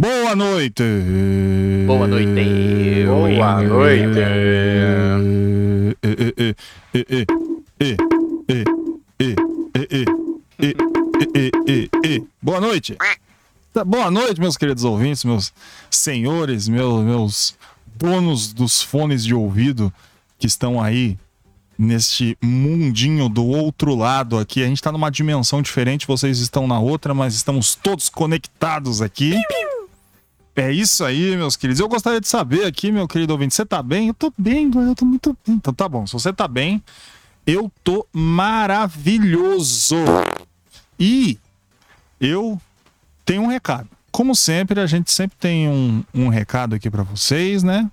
[0.00, 0.82] Boa noite.
[1.86, 3.04] Boa noite.
[3.06, 4.20] Boa noite.
[12.40, 12.96] Boa noite.
[13.74, 15.52] Tá, boa noite, meus queridos ouvintes, meus
[15.90, 17.54] senhores, meus, meus
[17.94, 19.92] donos dos fones de ouvido
[20.38, 21.18] que estão aí
[21.78, 24.62] neste mundinho do outro lado aqui.
[24.62, 29.32] A gente está numa dimensão diferente, vocês estão na outra, mas estamos todos conectados aqui.
[29.32, 29.79] Piu, piu.
[30.60, 31.80] É isso aí, meus queridos.
[31.80, 34.08] Eu gostaria de saber aqui, meu querido ouvinte, você tá bem?
[34.08, 35.56] Eu tô bem, eu tô muito bem.
[35.56, 36.82] Então tá bom, se você tá bem,
[37.46, 39.96] eu tô maravilhoso.
[40.98, 41.38] E
[42.20, 42.60] eu
[43.24, 43.88] tenho um recado.
[44.12, 47.90] Como sempre, a gente sempre tem um, um recado aqui pra vocês, né?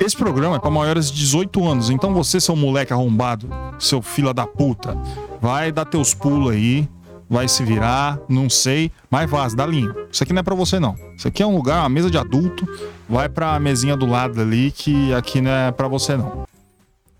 [0.00, 3.48] Esse programa é pra maiores de 18 anos, então você, seu moleque arrombado,
[3.78, 4.98] seu fila da puta,
[5.40, 6.88] vai dar teus pulos aí,
[7.32, 9.90] vai se virar, não sei, mas vaza, dá linha.
[10.12, 10.94] Isso aqui não é pra você não.
[11.16, 12.68] Isso aqui é um lugar, uma mesa de adulto,
[13.08, 16.44] vai pra mesinha do lado ali que aqui não é pra você não.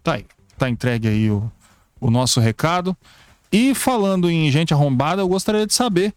[0.04, 0.26] Tá aí,
[0.58, 1.50] tá entregue aí o,
[1.98, 2.94] o nosso recado.
[3.50, 6.12] E falando em gente arrombada, eu gostaria de saber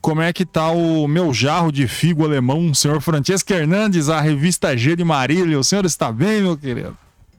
[0.00, 4.76] como é que tá o meu jarro de figo alemão, senhor Francesco Hernandes, a revista
[4.76, 5.60] G de Marília.
[5.60, 6.96] O senhor está bem, meu querido?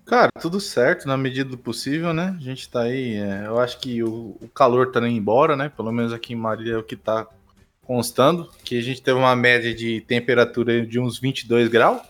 [0.09, 2.35] Cara, tudo certo na medida do possível, né?
[2.35, 3.13] A gente tá aí.
[3.13, 5.69] é, eu acho que o, o calor tá indo embora, né?
[5.69, 7.27] Pelo menos aqui em Marília é o que tá
[7.83, 8.49] constando.
[8.63, 12.01] Que a gente teve uma média de temperatura de uns 22 graus.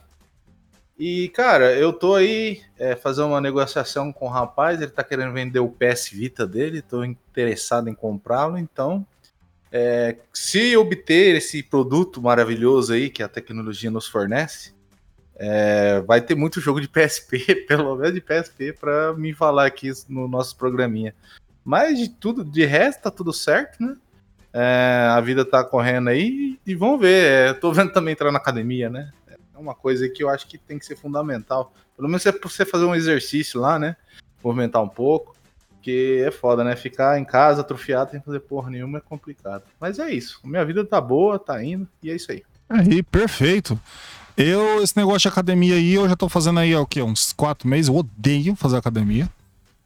[0.97, 4.81] E, cara, eu tô aí é, fazendo uma negociação com o rapaz.
[4.81, 6.81] Ele tá querendo vender o PS Vita dele.
[6.81, 8.57] Tô interessado em comprá-lo.
[8.57, 9.05] Então,
[9.69, 14.71] é, se obter esse produto maravilhoso aí que a tecnologia nos fornece,
[15.41, 19.89] é, vai ter muito jogo de PSP, pelo menos de PSP, para me falar aqui
[20.09, 21.15] no nosso programinha.
[21.63, 23.95] Mas de tudo, de resto, tá tudo certo, né?
[24.51, 27.23] É, a vida tá correndo aí e vamos ver.
[27.23, 29.11] É, tô vendo também entrar na academia, né?
[29.27, 31.73] É uma coisa que eu acho que tem que ser fundamental.
[31.95, 33.95] Pelo menos é você fazer um exercício lá, né?
[34.43, 35.35] Movimentar um pouco.
[35.69, 36.75] Porque é foda, né?
[36.75, 39.63] Ficar em casa atrofiado sem fazer porra nenhuma é complicado.
[39.79, 40.41] Mas é isso.
[40.43, 42.43] Minha vida tá boa, tá indo, e é isso aí.
[42.69, 43.79] Aí, perfeito.
[44.41, 47.01] Eu, esse negócio de academia aí, eu já tô fazendo aí, ó, o quê?
[47.01, 47.89] Uns quatro meses.
[47.89, 49.29] Eu odeio fazer academia.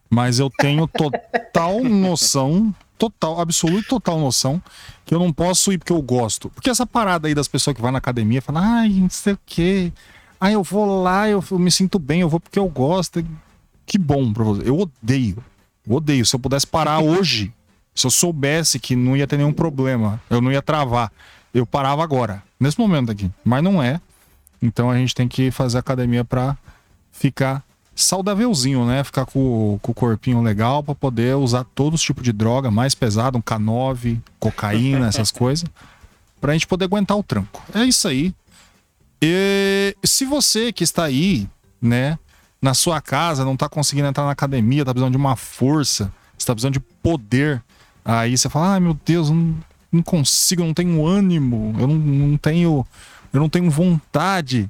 [0.07, 4.61] Mas eu tenho total noção, total, absoluta e total noção,
[5.05, 6.51] que eu não posso ir porque eu gosto.
[6.51, 9.39] Porque essa parada aí das pessoas que vão na academia falam, ai, não sei o
[9.43, 9.91] quê.
[10.39, 13.25] Ai, eu vou lá, eu, eu me sinto bem, eu vou porque eu gosto.
[13.87, 14.69] Que bom pra você.
[14.69, 15.43] Eu odeio.
[15.87, 16.27] Eu odeio.
[16.27, 17.51] Se eu pudesse parar hoje,
[17.95, 21.11] se eu soubesse que não ia ter nenhum problema, eu não ia travar,
[21.51, 23.31] eu parava agora, nesse momento aqui.
[23.43, 23.99] Mas não é.
[24.63, 26.57] Então a gente tem que fazer academia pra
[27.11, 27.61] ficar
[27.93, 29.03] saudávelzinho, né?
[29.03, 32.95] Ficar com, com o corpinho legal pra poder usar todos os tipos de droga mais
[32.95, 35.69] pesado, um K9, cocaína, essas coisas,
[36.39, 37.61] pra gente poder aguentar o tranco.
[37.75, 38.33] É isso aí.
[39.21, 41.47] E se você que está aí,
[41.81, 42.17] né,
[42.61, 46.47] na sua casa, não tá conseguindo entrar na academia, tá precisando de uma força, você
[46.47, 47.61] tá precisando de poder,
[48.05, 49.57] aí você fala: "Ai, meu Deus, eu não,
[49.91, 52.85] não consigo, não tenho ânimo, eu não, não tenho
[53.33, 54.69] eu não tenho vontade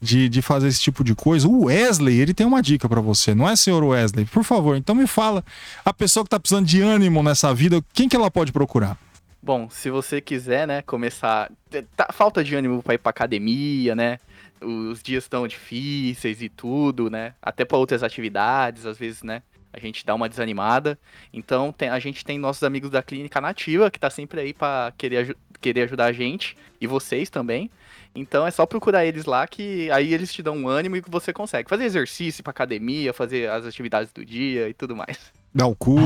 [0.00, 1.48] de, de fazer esse tipo de coisa.
[1.48, 4.24] O Wesley, ele tem uma dica pra você, não é, senhor Wesley?
[4.26, 5.44] Por favor, então me fala,
[5.84, 8.96] a pessoa que tá precisando de ânimo nessa vida, quem que ela pode procurar?
[9.42, 11.50] Bom, se você quiser, né, começar.
[11.96, 14.18] Tá, falta de ânimo pra ir pra academia, né?
[14.60, 17.34] Os dias estão difíceis e tudo, né?
[17.42, 19.42] Até pra outras atividades, às vezes, né?
[19.72, 20.96] A gente dá uma desanimada.
[21.32, 24.92] Então, tem- a gente tem nossos amigos da Clínica Nativa, que tá sempre aí pra
[24.96, 26.56] querer, querer ajudar a gente.
[26.80, 27.68] E vocês também.
[28.14, 31.32] Então é só procurar eles lá que aí eles te dão um ânimo e você
[31.32, 35.18] consegue fazer exercício pra academia, fazer as atividades do dia e tudo mais.
[35.54, 35.96] Dá o cu.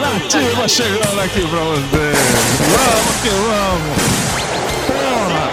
[0.00, 2.12] Nativa chegando aqui pra você.
[2.72, 3.98] Vamos que vamos.
[4.86, 5.50] Porra.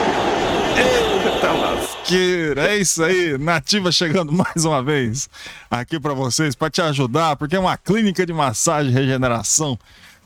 [0.77, 2.67] Eita lasqueira.
[2.67, 3.37] É isso aí.
[3.37, 5.29] Nativa chegando mais uma vez
[5.71, 9.79] aqui pra vocês, pra te ajudar, porque é uma clínica de massagem e regeneração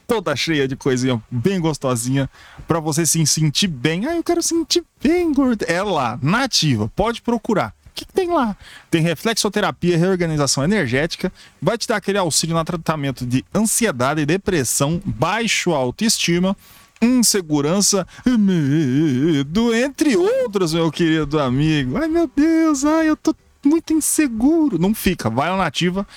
[0.07, 2.29] toda cheia de coisinha bem gostosinha
[2.67, 4.05] pra você se sentir bem.
[4.05, 5.63] Ah, eu quero sentir bem, gordo.
[5.67, 6.91] É lá, nativa.
[6.95, 7.73] Pode procurar.
[7.87, 8.57] O que, que tem lá?
[8.89, 15.71] Tem reflexoterapia, reorganização energética, vai te dar aquele auxílio no tratamento de ansiedade, depressão, baixo
[15.71, 16.57] autoestima.
[17.01, 21.97] insegurança, medo, entre outros, meu querido amigo.
[21.97, 24.79] Ai, meu Deus, ai, eu tô muito inseguro.
[24.79, 26.07] Não fica, vai na nativa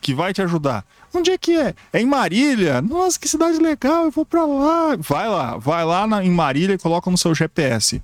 [0.00, 0.84] que vai te ajudar.
[1.16, 1.74] Onde é que é?
[1.94, 2.82] É em Marília?
[2.82, 4.96] Nossa, que cidade legal, eu vou pra lá.
[4.98, 8.02] Vai lá, vai lá na, em Marília e coloca no seu GPS.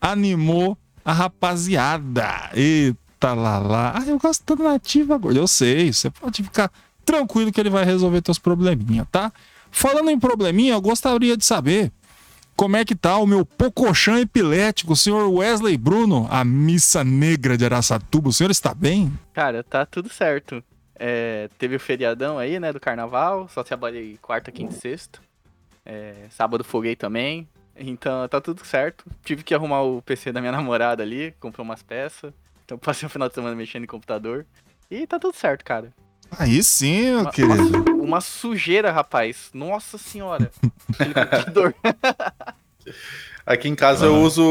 [0.00, 2.50] animou a rapaziada.
[2.54, 3.94] Eita lá lá.
[3.96, 5.38] Ah, eu gosto da nativa, gordo.
[5.38, 6.70] Eu sei, você pode ficar
[7.04, 9.32] tranquilo que ele vai resolver teus probleminha, tá?
[9.70, 11.92] Falando em probleminha, eu gostaria de saber
[12.56, 17.56] como é que tá o meu pocochão epilético, o senhor Wesley Bruno, a missa negra
[17.56, 18.28] de Araçatuba.
[18.28, 19.12] O senhor está bem?
[19.32, 20.62] Cara, tá tudo certo.
[20.94, 23.48] É, teve o feriadão aí, né, do carnaval.
[23.48, 25.18] Só trabalhei quarta, quinta e sexta.
[25.84, 27.48] É, sábado foguei também.
[27.76, 29.04] Então tá tudo certo.
[29.24, 32.32] Tive que arrumar o PC da minha namorada ali, comprou umas peças.
[32.64, 34.46] Então passei o final de semana mexendo em computador.
[34.90, 35.92] E tá tudo certo, cara.
[36.38, 37.92] Aí sim, meu Uma, querido.
[37.92, 39.50] uma, uma sujeira, rapaz.
[39.54, 40.50] Nossa senhora.
[40.98, 41.74] Computador.
[43.46, 44.42] Aqui em casa eu uso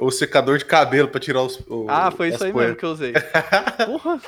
[0.00, 1.60] o secador de cabelo pra tirar os.
[1.68, 2.70] o- ah, foi isso aí poeiras.
[2.74, 3.12] mesmo que eu usei.
[3.86, 4.20] Porra.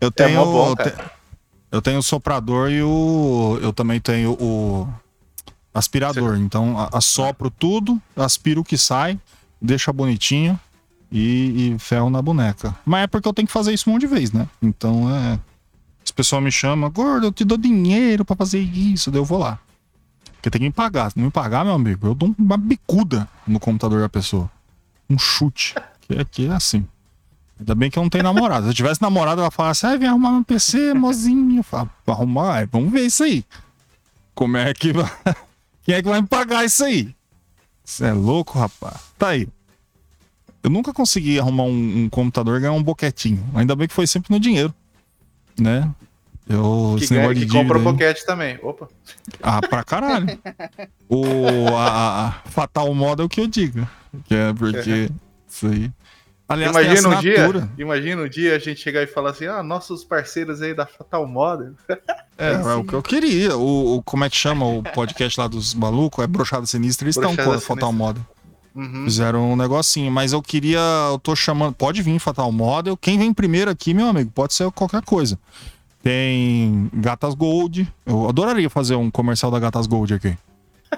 [0.00, 0.90] Eu tenho, mó bom, eu cara.
[0.90, 1.10] te-
[1.72, 3.58] eu tenho o soprador e o.
[3.60, 4.88] Eu também tenho o
[5.74, 6.36] aspirador.
[6.36, 9.18] Então, a- assopro tudo, aspiro o que sai,
[9.60, 10.58] deixa bonitinho
[11.10, 12.74] e, e ferro na boneca.
[12.84, 14.48] Mas é porque eu tenho que fazer isso um monte de vez, né?
[14.62, 15.38] Então é.
[16.04, 19.38] As pessoas me chamam, gordo, eu te dou dinheiro pra fazer isso, daí eu vou
[19.38, 19.58] lá.
[20.34, 21.10] Porque tem que me pagar.
[21.10, 24.50] Se não me pagar, meu amigo, eu dou uma bicuda no computador da pessoa.
[25.08, 25.74] Um chute.
[26.00, 26.86] Que aqui é assim.
[27.58, 28.62] Ainda bem que eu não tenho namorada.
[28.62, 31.58] Se eu tivesse namorada, ela falasse, ah, vem arrumar meu PC, mozinho.
[31.58, 33.44] Eu falo, arrumar, vamos ver isso aí.
[34.34, 35.10] Como é que vai.
[35.84, 37.14] Quem é que vai me pagar isso aí?
[37.84, 38.96] Você é louco, rapaz.
[39.18, 39.46] Tá aí.
[40.62, 43.44] Eu nunca consegui arrumar um, um computador e ganhar um boquetinho.
[43.54, 44.74] Ainda bem que foi sempre no dinheiro.
[45.58, 45.90] Né?
[46.48, 48.58] Eu, Que, ganha, que compra aí- boquete também.
[48.62, 48.88] Opa.
[49.42, 50.26] ah, pra caralho.
[51.08, 53.86] o, a, a Fatal Moda é o que eu digo.
[54.24, 55.10] Que é porque.
[55.48, 55.90] Isso aí.
[56.48, 60.02] Aliás, imagina um dia, imagina um dia a gente chegar e falar assim, ah, nossos
[60.02, 61.74] parceiros aí da Fatal Model.
[62.36, 63.56] É, é o que eu queria.
[63.56, 66.24] O, o- como é que chama o podcast lá dos malucos?
[66.24, 67.04] É Brochada Sinistra.
[67.06, 68.26] Eles estão com a Fatal Sinistra.
[68.74, 69.04] Uhum.
[69.04, 70.10] Fizeram um negocinho.
[70.10, 70.78] Mas eu queria.
[71.10, 71.74] Eu tô chamando.
[71.74, 72.96] Pode vir Fatal Model.
[72.96, 75.38] Quem vem primeiro aqui, meu amigo, pode ser qualquer coisa.
[76.02, 77.86] Tem Gatas Gold.
[78.06, 80.36] Eu adoraria fazer um comercial da Gatas Gold aqui.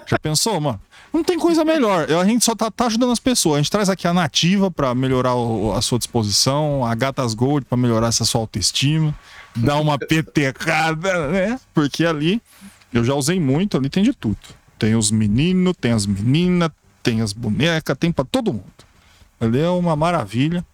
[0.06, 0.80] Já pensou, mano?
[1.12, 2.08] Não tem coisa melhor.
[2.08, 3.56] Eu- A gente só tá, tá ajudando as pessoas.
[3.56, 7.66] A gente traz aqui a Nativa pra melhorar o- a sua disposição, a Gatas Gold
[7.66, 9.14] pra melhorar essa sua autoestima,
[9.54, 11.60] dar uma petecada, né?
[11.74, 12.40] Porque ali
[12.92, 14.38] eu já usei muito, ali tem de tudo.
[14.78, 16.70] Tem os meninos, tem as meninas,
[17.02, 18.64] tem as bonecas, tem pra todo mundo.
[19.40, 20.64] É uma maravilha.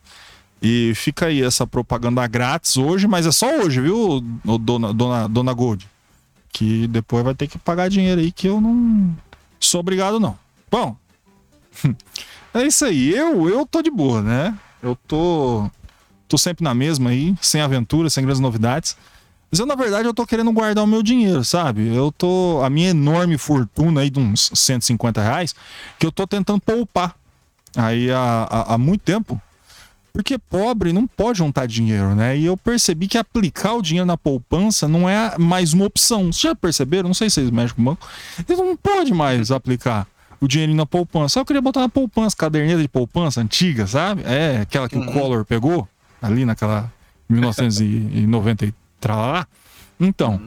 [0.60, 4.20] E fica aí essa propaganda grátis hoje, mas é só hoje, viu,
[4.60, 5.88] dona, dona, dona Gold?
[6.52, 9.16] Que depois vai ter que pagar dinheiro aí que eu não
[9.60, 10.36] sou obrigado, não.
[10.70, 10.96] Bom,
[12.52, 13.14] é isso aí.
[13.14, 14.56] Eu, eu tô de boa, né?
[14.82, 15.70] Eu tô,
[16.26, 18.96] tô sempre na mesma aí, sem aventura, sem grandes novidades.
[19.50, 21.94] Mas eu, na verdade, eu tô querendo guardar o meu dinheiro, sabe?
[21.94, 22.60] Eu tô.
[22.62, 25.54] A minha enorme fortuna aí de uns 150 reais,
[25.98, 27.14] que eu tô tentando poupar.
[27.76, 29.40] Aí há, há, há muito tempo.
[30.12, 32.36] Porque pobre não pode juntar dinheiro, né?
[32.36, 36.24] E eu percebi que aplicar o dinheiro na poupança não é mais uma opção.
[36.24, 37.08] Vocês já perceberam?
[37.08, 38.08] Não sei se vocês mexem com o banco.
[38.48, 40.06] Ele não pode mais aplicar
[40.40, 41.34] o dinheirinho na poupança.
[41.34, 44.22] Só eu queria botar na poupança, caderneta de poupança antiga, sabe?
[44.24, 45.88] É, aquela que o Collor pegou
[46.20, 46.92] ali naquela
[47.28, 49.46] 1990 e tralá.
[49.98, 50.40] Então,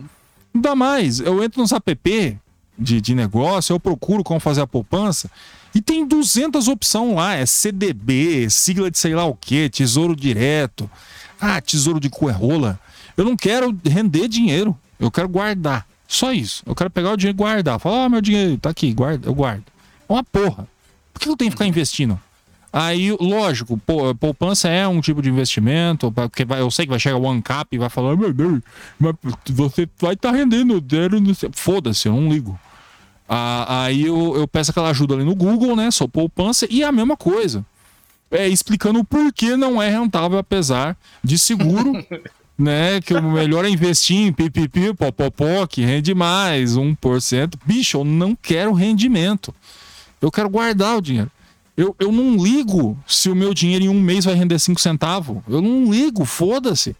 [0.53, 2.39] ainda mais, eu entro nos app,
[2.77, 5.29] de, de negócio, eu procuro como fazer a poupança
[5.73, 7.35] e tem 200 opções lá.
[7.35, 10.89] É CDB, sigla de sei lá o que, tesouro direto.
[11.39, 12.79] Ah, tesouro de coerrola.
[13.15, 15.87] Eu não quero render dinheiro, eu quero guardar.
[16.07, 16.63] Só isso.
[16.65, 17.79] Eu quero pegar o dinheiro e guardar.
[17.79, 19.63] Falar, ah, meu dinheiro tá aqui, guarda, eu guardo.
[20.09, 20.67] É uma porra.
[21.13, 22.19] Por que eu tenho que ficar investindo?
[22.73, 23.77] Aí, lógico,
[24.17, 27.75] poupança é um tipo de investimento, porque vai, eu sei que vai chegar o ANCAP
[27.75, 28.61] e vai falar, meu Deus,
[28.97, 29.13] mas
[29.49, 31.17] você vai estar tá rendendo dinheiro.
[31.51, 32.57] Foda-se, eu não ligo.
[33.27, 35.91] Ah, aí eu, eu peço aquela ajuda ali no Google, né?
[35.91, 37.65] Sou poupança, e é a mesma coisa.
[38.29, 41.91] É, explicando o porquê não é rentável, apesar de seguro,
[42.57, 43.01] né?
[43.01, 47.53] Que o melhor é investir em pipipi, popopó, que rende mais, 1%.
[47.65, 49.53] Bicho, eu não quero rendimento.
[50.21, 51.29] Eu quero guardar o dinheiro.
[51.75, 55.41] Eu, eu não ligo se o meu dinheiro em um mês vai render 5 centavos.
[55.47, 56.95] Eu não ligo, foda-se.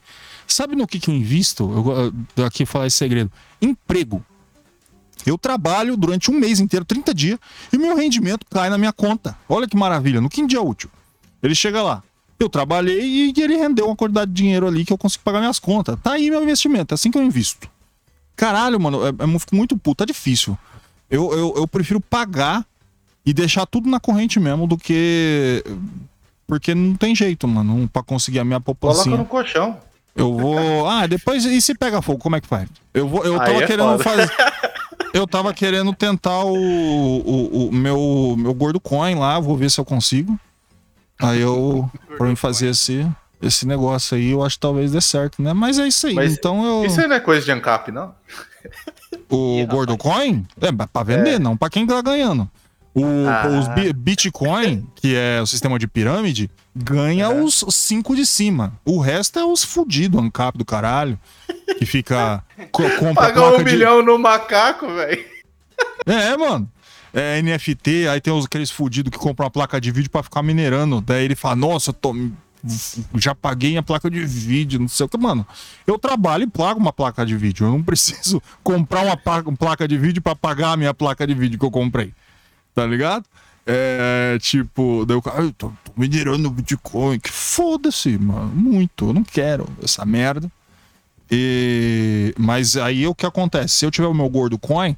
[0.48, 2.14] Sabe no que, que eu invisto?
[2.36, 3.32] Eu, aqui falar esse segredo.
[3.62, 4.24] Emprego.
[5.26, 7.40] Eu trabalho durante um mês inteiro, 30 dias,
[7.72, 9.38] e meu rendimento cai na minha conta.
[9.48, 10.90] Olha que maravilha, no quinto dia útil.
[11.44, 12.04] Ele chega lá.
[12.40, 15.60] Eu trabalhei e ele rendeu uma quantidade de dinheiro ali que eu consigo pagar minhas
[15.60, 15.96] contas.
[16.02, 17.70] Tá aí meu investimento, é assim que eu invisto.
[18.36, 20.58] Caralho, mano, é, é, fico muito puto, tá difícil.
[21.10, 22.66] Eu, eu, eu prefiro pagar
[23.26, 25.64] e deixar tudo na corrente mesmo do que.
[26.48, 29.04] Porque não tem jeito, mano, pra conseguir a minha população.
[29.04, 29.78] Coloca no colchão.
[30.16, 30.88] Eu vou.
[30.88, 31.46] Ah, depois.
[31.46, 32.68] E se pega fogo, como é que faz?
[32.94, 34.04] Eu, vou, eu tava é querendo foda.
[34.04, 34.32] fazer.
[35.14, 39.78] Eu tava querendo tentar o, o, o, meu, meu gordo coin lá, vou ver se
[39.78, 40.40] eu consigo.
[41.20, 41.92] Aí eu.
[42.18, 43.06] pra mim fazer esse,
[43.42, 45.52] esse negócio aí, eu acho que talvez dê certo, né?
[45.52, 46.14] Mas é isso aí.
[46.14, 46.86] Mas então eu.
[46.86, 48.16] Isso aí não é coisa de ANCAP, não?
[49.30, 50.46] O gordo coin?
[50.62, 51.40] É, pra vender, é.
[51.40, 52.50] não pra quem tá ganhando.
[52.94, 53.48] O, ah.
[53.48, 57.30] Os Bitcoin, que é o sistema de pirâmide, ganha é.
[57.30, 58.74] os cinco de cima.
[58.86, 61.18] O resto é os fudidos, ANCAP do caralho.
[61.78, 62.44] Que fica.
[62.72, 62.84] co
[63.16, 63.64] Pagou um de...
[63.64, 65.24] milhão no macaco, velho.
[66.06, 66.70] É, mano.
[67.14, 70.42] É NFT, aí tem os, aqueles fudidos que compram uma placa de vídeo para ficar
[70.42, 71.02] minerando.
[71.02, 72.16] Daí ele fala, nossa, eu tô,
[73.16, 75.18] já paguei a placa de vídeo, não sei o que.
[75.18, 75.46] Mano,
[75.86, 77.68] eu trabalho e pago uma placa de vídeo.
[77.68, 79.18] Eu não preciso comprar uma
[79.58, 82.14] placa de vídeo para pagar a minha placa de vídeo que eu comprei
[82.74, 83.26] tá ligado?
[83.66, 89.14] É, tipo, daí o cara, eu tô, tô minerando Bitcoin, que foda-se, mano, muito, eu
[89.14, 90.52] não quero essa merda.
[91.30, 93.76] E, mas aí o que acontece?
[93.76, 94.98] Se eu tiver o meu gordo coin,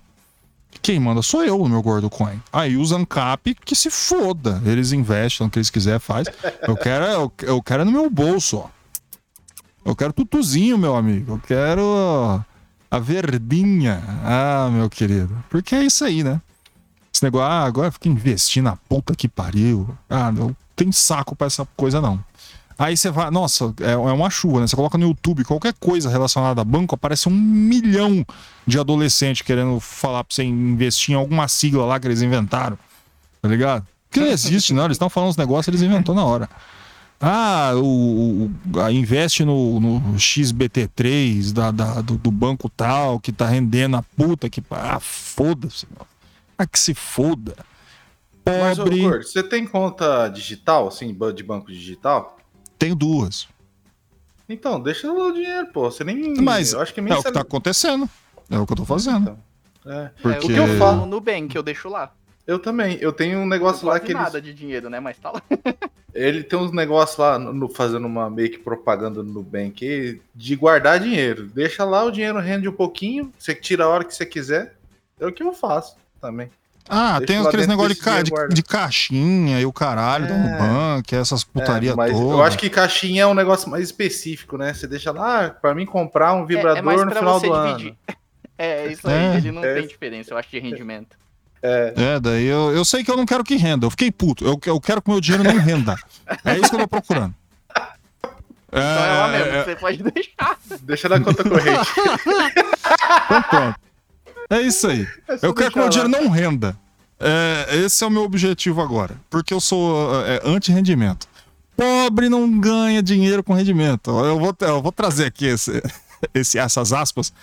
[0.82, 2.42] quem manda sou eu, o meu gordo coin.
[2.52, 6.28] Aí os ANCAP que se foda, eles investem no que eles quiserem, faz.
[6.68, 8.70] Eu quero, eu, eu quero no meu bolso, ó.
[9.86, 11.34] Eu quero tutuzinho, meu amigo.
[11.34, 12.44] Eu quero
[12.90, 14.02] a verdinha.
[14.24, 15.36] Ah, meu querido.
[15.50, 16.42] Porque é isso aí, né?
[17.14, 19.88] Esse negócio, ah, agora fica investindo na puta que pariu.
[20.10, 22.24] Ah, não tem saco pra essa coisa, não.
[22.78, 24.68] Aí você vai, nossa, é, é uma chuva, né?
[24.68, 28.26] Você coloca no YouTube qualquer coisa relacionada a banco, aparece um milhão
[28.66, 32.78] de adolescentes querendo falar pra você investir em alguma sigla lá que eles inventaram.
[33.42, 33.86] Tá ligado?
[34.10, 34.86] Que não existe, não.
[34.86, 36.50] Eles estão falando os negócios, eles inventou na hora.
[37.22, 43.32] Ah, o, o a investe no, no XBT3 da, da do, do, banco tal, que
[43.32, 44.62] tá rendendo a puta que.
[44.72, 46.06] Ah, foda-se, meu.
[46.64, 47.56] Ah, que se foda.
[48.44, 48.62] Pobre.
[48.62, 52.38] Mas, ô, você tem conta digital, assim, de banco digital?
[52.80, 53.48] Tenho duas.
[54.48, 55.90] Então, deixa o dinheiro, pô.
[55.90, 56.36] Você nem.
[56.42, 58.10] Mas eu acho que é o que tá acontecendo.
[58.50, 59.38] É o que eu tô fazendo.
[59.80, 60.12] Então, é.
[60.22, 60.38] Porque...
[60.38, 60.40] é.
[60.40, 62.14] O que eu falo no Nubank, eu deixo lá.
[62.46, 62.98] Eu também.
[63.00, 64.22] Eu tenho um negócio lá que eles...
[64.22, 65.00] nada de dinheiro, né?
[65.00, 65.42] Mas tá lá.
[66.14, 71.00] Ele tem uns negócios lá, no, fazendo uma meio que propaganda no Nubank, de guardar
[71.00, 71.48] dinheiro.
[71.48, 74.76] Deixa lá, o dinheiro rende um pouquinho, você tira a hora que você quiser.
[75.20, 76.50] É o que eu faço também.
[76.88, 80.28] Ah, Deixa tem aqueles negócios de, ca de, de, caixinha e o caralho é...
[80.28, 82.34] do banco, essas putaria é, mas toda.
[82.34, 84.74] Eu acho que caixinha é um negócio mais específico, né?
[84.74, 87.88] Você deixa lá, para mim comprar um vibrador é, é no final do dividir.
[87.88, 88.18] ano.
[88.58, 89.38] É, isso aí, é.
[89.38, 91.16] ele não tem diferença, eu acho, de rendimento.
[91.62, 91.94] É.
[91.96, 93.86] é, daí eu, eu sei que eu não quero que renda.
[93.86, 94.44] Eu fiquei puto.
[94.44, 95.96] Eu, eu quero que meu dinheiro não renda.
[96.44, 97.34] É isso que eu tô procurando.
[98.74, 100.58] É, então é lá mesmo, você pode deixar.
[100.82, 101.90] Deixa na conta corrente.
[103.26, 103.83] então pronto.
[104.50, 105.08] É isso aí.
[105.28, 106.78] É eu quero que meu dinheiro não renda.
[107.20, 109.16] É, esse é o meu objetivo agora.
[109.30, 111.28] Porque eu sou é, anti-rendimento.
[111.76, 114.12] Pobre não ganha dinheiro com rendimento.
[114.12, 115.82] Eu vou, eu vou trazer aqui esse,
[116.34, 117.34] esse, essas aspas,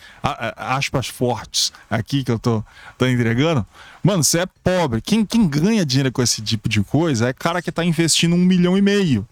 [0.56, 2.62] aspas fortes aqui que eu tô,
[2.96, 3.66] tô entregando.
[4.02, 5.00] Mano, você é pobre.
[5.00, 8.44] Quem, quem ganha dinheiro com esse tipo de coisa é cara que tá investindo um
[8.44, 9.26] milhão e meio.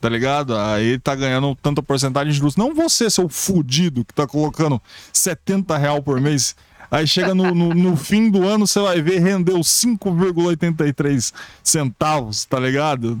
[0.00, 0.56] Tá ligado?
[0.56, 2.54] Aí ele tá ganhando tanta porcentagem de luz.
[2.54, 4.80] Não você, seu fudido, que tá colocando
[5.12, 6.54] 70 real por mês
[6.90, 12.58] Aí chega no, no, no, fim do ano, você vai ver, rendeu 5,83 centavos, tá
[12.58, 13.20] ligado?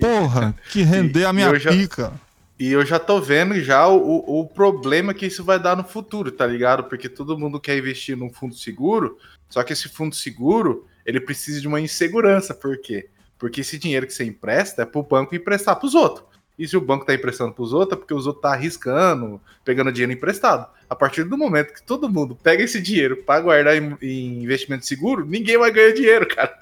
[0.00, 2.12] Porra, que render a minha já, pica.
[2.58, 6.30] E eu já tô vendo já o, o problema que isso vai dar no futuro,
[6.30, 6.84] tá ligado?
[6.84, 11.60] Porque todo mundo quer investir num fundo seguro, Só que esse fundo seguro, ele precisa
[11.60, 12.54] de uma insegurança.
[12.54, 13.08] Por quê?
[13.38, 16.26] Porque esse dinheiro que você empresta é para o banco emprestar para os outros.
[16.58, 18.56] E se o banco está emprestando para os outros, é porque os outros estão tá
[18.56, 20.66] arriscando, pegando dinheiro emprestado.
[20.88, 24.86] A partir do momento que todo mundo pega esse dinheiro para guardar em, em, investimento
[24.86, 26.56] seguro, ninguém vai ganhar dinheiro, cara.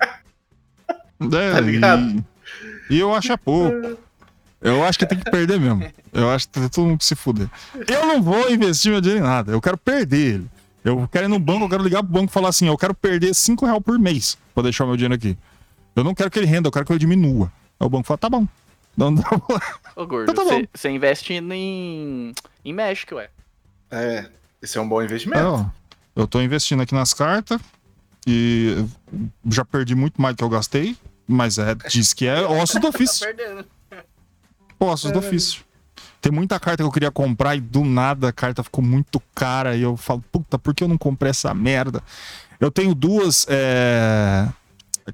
[0.88, 0.94] É,
[1.52, 2.24] tá ligado?
[2.90, 3.98] E, e eu acho é pouco.
[4.60, 5.84] Eu acho que tem que perder mesmo.
[6.12, 7.48] Eu acho que todo mundo se fuder.
[7.86, 9.52] Eu não vou investir meu dinheiro em nada.
[9.52, 10.46] Eu quero perder ele.
[10.82, 12.94] Eu quero ir no banco, eu quero ligar pro banco e falar assim: eu quero
[12.94, 15.36] perder 5 reais por mês pra deixar o meu dinheiro aqui.
[15.94, 17.52] Eu não quero que ele renda, eu quero que ele diminua.
[17.78, 18.46] Aí o banco fala: tá bom.
[18.96, 19.22] Não, não.
[19.96, 20.62] Ô, gordo, Então tá bom.
[20.74, 22.32] você investe em,
[22.64, 23.28] em México, ué.
[23.90, 24.28] É,
[24.60, 25.40] esse é um bom investimento.
[25.40, 25.64] É, ó,
[26.16, 27.60] eu tô investindo aqui nas cartas
[28.26, 28.84] e
[29.50, 30.96] já perdi muito mais do que eu gastei,
[31.26, 33.26] mas é, diz que é ossos do ofício.
[33.26, 33.64] perdendo.
[34.80, 35.62] Ossos do ofício.
[36.20, 39.76] Tem muita carta que eu queria comprar e do nada a carta ficou muito cara
[39.76, 42.02] e eu falo, puta, por que eu não comprei essa merda?
[42.58, 43.46] Eu tenho duas.
[43.48, 44.48] É...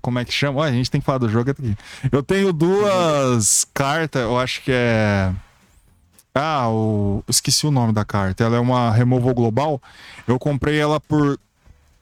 [0.01, 0.61] Como é que chama?
[0.61, 1.77] Ó, a gente tem que falar do jogo aqui.
[2.13, 5.33] Eu tenho duas cartas, eu acho que é.
[6.35, 7.25] Ah, o...
[7.29, 8.45] esqueci o nome da carta.
[8.45, 9.83] Ela é uma Removal Global.
[10.27, 11.39] Eu comprei ela por.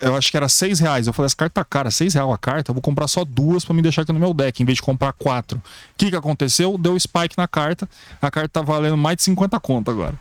[0.00, 1.06] Eu acho que era 6 reais.
[1.06, 2.70] Eu falei, essa carta tá cara, 6 reais a carta.
[2.70, 4.82] Eu vou comprar só duas pra me deixar aqui no meu deck, em vez de
[4.82, 5.58] comprar quatro.
[5.58, 5.62] O
[5.96, 6.76] que que aconteceu?
[6.78, 7.88] Deu spike na carta.
[8.20, 10.14] A carta tá valendo mais de 50 conto agora.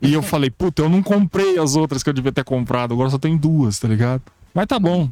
[0.00, 2.94] E eu falei, puta, eu não comprei as outras que eu devia ter comprado.
[2.94, 4.22] Agora só tem duas, tá ligado?
[4.54, 5.10] Mas tá bom.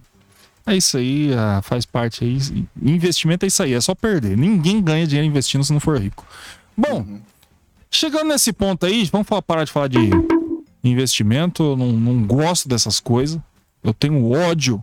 [0.67, 2.39] É isso aí, ah, faz parte aí.
[2.83, 4.37] Investimento é isso aí, é só perder.
[4.37, 6.27] Ninguém ganha dinheiro investindo se não for rico.
[6.77, 7.07] Bom,
[7.91, 10.11] chegando nesse ponto aí, vamos falar- parar de falar de
[10.83, 11.63] investimento.
[11.63, 13.41] Eu não, não gosto dessas coisas.
[13.83, 14.83] Eu tenho ódio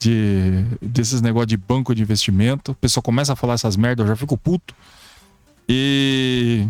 [0.00, 2.72] de, desses negócios de banco de investimento.
[2.72, 4.74] A pessoa começa a falar essas merdas, eu já fico puto.
[5.68, 6.66] E.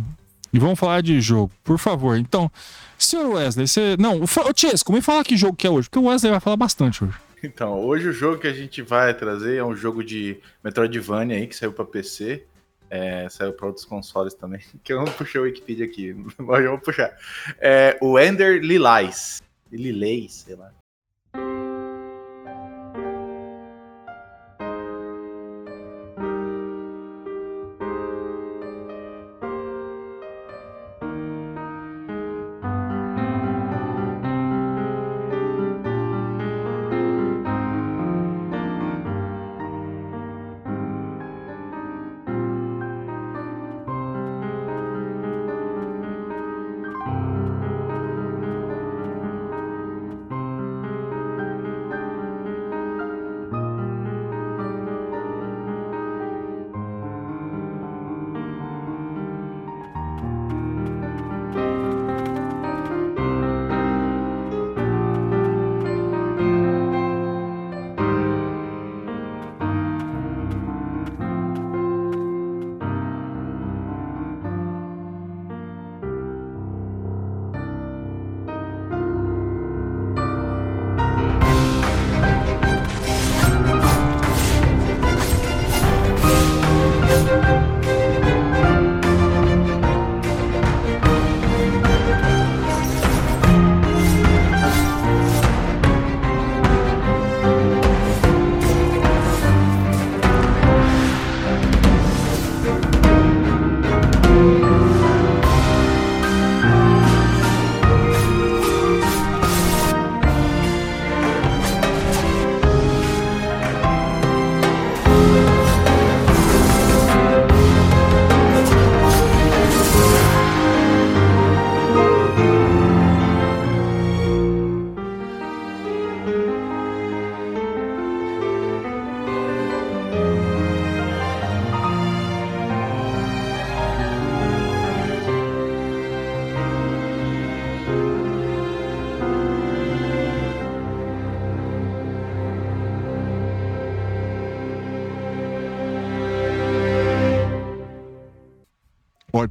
[0.52, 2.18] E vamos falar de jogo, por favor.
[2.18, 2.50] Então,
[2.98, 3.96] senhor Wesley, você.
[3.98, 6.40] Não, fa- ô Tiesco, me fala que jogo que é hoje, porque o Wesley vai
[6.40, 7.14] falar bastante hoje.
[7.42, 11.46] Então, hoje o jogo que a gente vai trazer é um jogo de Metroidvania aí,
[11.46, 12.44] que saiu pra PC.
[12.90, 14.60] É, saiu para outros consoles também.
[14.82, 17.16] Que eu não puxei o Wikipedia aqui, mas eu vou puxar.
[17.58, 19.40] É, o Ender Lilais.
[19.70, 20.72] Lilais, sei lá.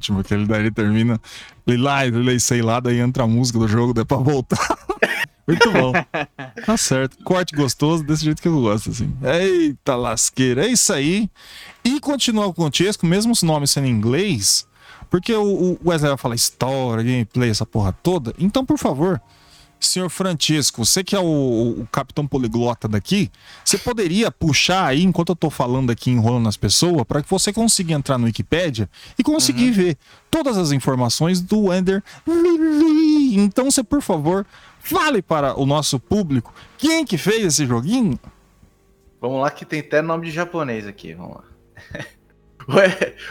[0.00, 1.20] Ótimo, que ele daí termina.
[1.66, 4.58] Lilai, Lilai, sei lá, daí entra a música do jogo, daí pra voltar.
[5.46, 5.92] Muito bom.
[6.64, 7.22] Tá certo.
[7.22, 9.14] Corte gostoso, desse jeito que eu gosto, assim.
[9.22, 11.28] Eita lasqueira, é isso aí.
[11.84, 14.66] E continuar com o Tiesco, mesmo os nomes sendo em inglês,
[15.10, 18.32] porque o Wesley vai falar história, gameplay, essa porra toda.
[18.38, 19.20] Então, por favor,
[19.86, 23.30] senhor Francisco, você que é o, o capitão poliglota daqui,
[23.64, 27.52] você poderia puxar aí, enquanto eu tô falando aqui, enrolando as pessoas, para que você
[27.52, 28.88] consiga entrar no Wikipedia
[29.18, 29.98] e conseguir ver
[30.30, 33.38] todas as informações do Ender Lily.
[33.38, 34.46] Então, você, por favor,
[34.80, 38.18] Fale para o nosso público quem que fez esse joguinho.
[39.20, 41.44] Vamos lá que tem até nome de japonês aqui, vamos lá.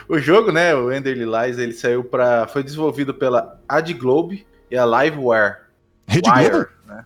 [0.09, 4.75] O jogo, né, o Enderly Lies, ele saiu para foi desenvolvido pela Ad Globe e
[4.75, 5.68] a Liveware.
[6.09, 6.69] Rede Wire, Globo?
[6.87, 7.05] né?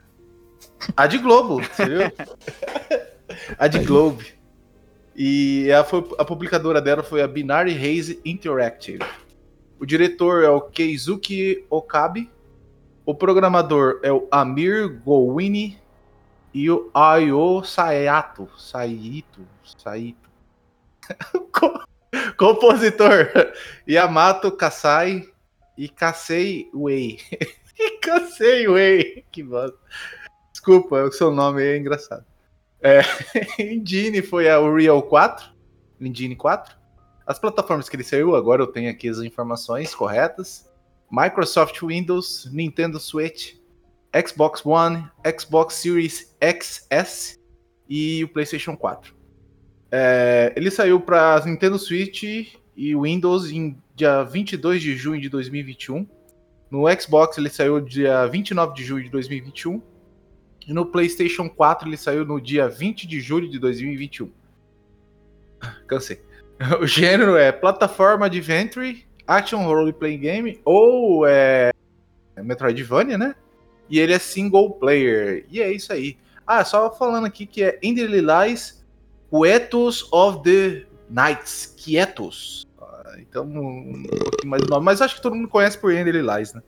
[0.97, 2.11] Ad Globo, você viu?
[3.57, 4.33] Ad Globe.
[5.15, 9.03] E a, foi- a publicadora dela foi a Binary Haze Interactive.
[9.79, 12.29] O diretor é o Keizuki Okabe.
[13.05, 15.77] O programador é o Amir Gowini.
[16.53, 18.47] E o Ayo Sayato.
[18.57, 19.45] Saito.
[19.77, 20.29] Saito.
[21.51, 21.83] Co-
[22.37, 23.31] Compositor
[23.87, 25.27] Yamato Kasai
[25.77, 27.19] e Kasei Wei.
[28.01, 29.25] Kasei Wei.
[29.31, 29.77] Que bosta.
[30.51, 32.25] Desculpa, o seu nome é engraçado.
[32.81, 33.01] É,
[34.29, 35.53] foi a Unreal 4.
[35.99, 36.75] Engine 4.
[37.25, 40.69] As plataformas que ele saiu, agora eu tenho aqui as informações corretas.
[41.09, 43.53] Microsoft Windows, Nintendo Switch,
[44.27, 45.07] Xbox One,
[45.39, 47.39] Xbox Series XS
[47.87, 49.15] e o PlayStation 4.
[49.91, 52.23] É, ele saiu para Nintendo Switch
[52.75, 56.07] e Windows em dia 22 de junho de 2021.
[56.73, 59.79] No Xbox ele saiu dia 29 de julho de 2021.
[60.67, 64.31] E no PlayStation 4 ele saiu no dia 20 de julho de 2021.
[65.85, 66.19] Cansei.
[66.81, 71.71] O gênero é plataforma Adventure, Action Role Playing Game ou é
[72.37, 73.35] Metroidvania, né?
[73.87, 75.45] E ele é single player.
[75.51, 76.17] E é isso aí.
[76.47, 78.83] Ah, só falando aqui que é Enderly Lies
[79.29, 81.75] Quietos of the Nights.
[81.77, 82.65] Quietos.
[83.19, 84.85] Então, um pouquinho mais nome.
[84.85, 86.61] Mas acho que todo mundo conhece por Enderly Lies, né?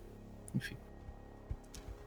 [0.54, 0.76] Enfim.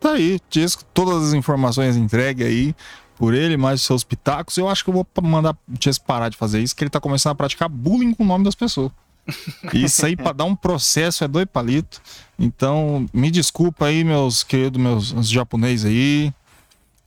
[0.01, 2.75] Tá aí, Tiesco, todas as informações entregue aí
[3.17, 4.57] por ele, mais os seus pitacos.
[4.57, 7.01] Eu acho que eu vou mandar o Tiesco parar de fazer isso, que ele tá
[7.01, 8.93] começando a praticar bullying com o nome das pessoas.
[9.75, 12.01] Isso aí pra dar um processo é dois palitos.
[12.39, 16.33] Então, me desculpa aí, meus queridos, meus japoneses aí.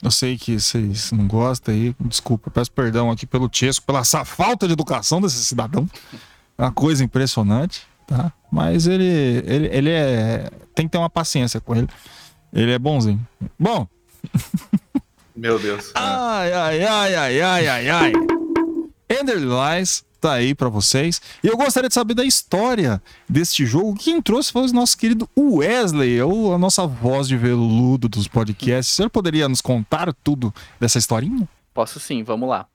[0.04, 1.96] Eu sei que vocês não gostam aí.
[2.00, 5.88] Desculpa, peço perdão aqui pelo Tiesco, pela essa falta de educação desse cidadão.
[6.62, 8.32] É uma coisa impressionante, tá?
[8.52, 9.04] Mas ele,
[9.48, 10.48] ele, ele é.
[10.76, 11.88] Tem que ter uma paciência com ele.
[12.54, 13.20] Ele é bonzinho.
[13.60, 13.88] Bom,
[15.36, 15.92] Meu Deus.
[15.96, 18.14] ai, ai, ai, ai, ai, ai, ai.
[19.10, 21.20] Ender Lies tá aí pra vocês.
[21.44, 23.96] E eu gostaria de saber da história deste jogo.
[23.96, 28.94] Quem trouxe foi o nosso querido Wesley, ou a nossa voz de veludo dos podcasts.
[28.94, 31.50] O senhor poderia nos contar tudo dessa historinha?
[31.74, 32.68] Posso sim, vamos lá.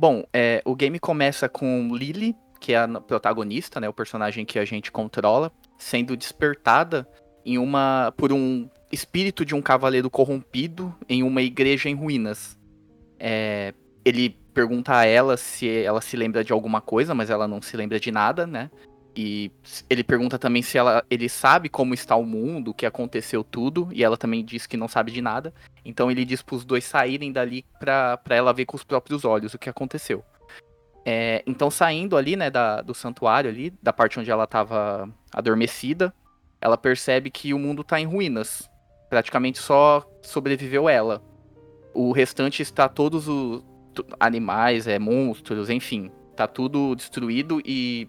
[0.00, 4.58] Bom, é, o game começa com Lily, que é a protagonista, né, o personagem que
[4.58, 7.08] a gente controla, sendo despertada
[7.44, 12.58] em uma por um espírito de um cavaleiro corrompido em uma igreja em ruínas.
[13.18, 17.62] É, ele pergunta a ela se ela se lembra de alguma coisa, mas ela não
[17.62, 18.70] se lembra de nada, né?
[19.16, 19.50] E
[19.90, 23.88] ele pergunta também se ela, ele sabe como está o mundo, o que aconteceu tudo,
[23.92, 25.52] e ela também diz que não sabe de nada.
[25.84, 29.58] Então ele diz pros dois saírem dali pra ela ver com os próprios olhos o
[29.58, 30.24] que aconteceu.
[31.10, 36.12] É, então saindo ali, né, da, do santuário ali, da parte onde ela tava adormecida,
[36.60, 38.68] ela percebe que o mundo tá em ruínas.
[39.08, 41.22] Praticamente só sobreviveu ela.
[41.94, 43.64] O restante está todos os
[44.20, 46.10] animais, é, monstros, enfim.
[46.36, 48.06] Tá tudo destruído e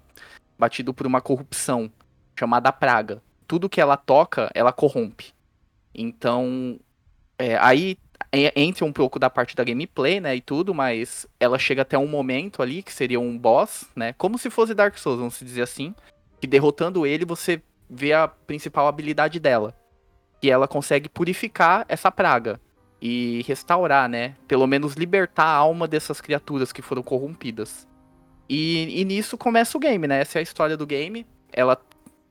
[0.57, 1.89] batido por uma corrupção
[2.37, 3.23] chamada praga.
[3.47, 5.33] Tudo que ela toca, ela corrompe.
[5.95, 6.77] Então,
[7.37, 7.97] é, aí
[8.31, 12.07] entra um pouco da parte da gameplay, né, e tudo, mas ela chega até um
[12.07, 15.95] momento ali, que seria um boss, né, como se fosse Dark Souls, vamos dizer assim,
[16.39, 19.75] que derrotando ele, você vê a principal habilidade dela,
[20.39, 22.59] que ela consegue purificar essa praga
[23.01, 27.87] e restaurar, né, pelo menos libertar a alma dessas criaturas que foram corrompidas.
[28.47, 31.75] E, e nisso começa o game, né, essa é a história do game, ela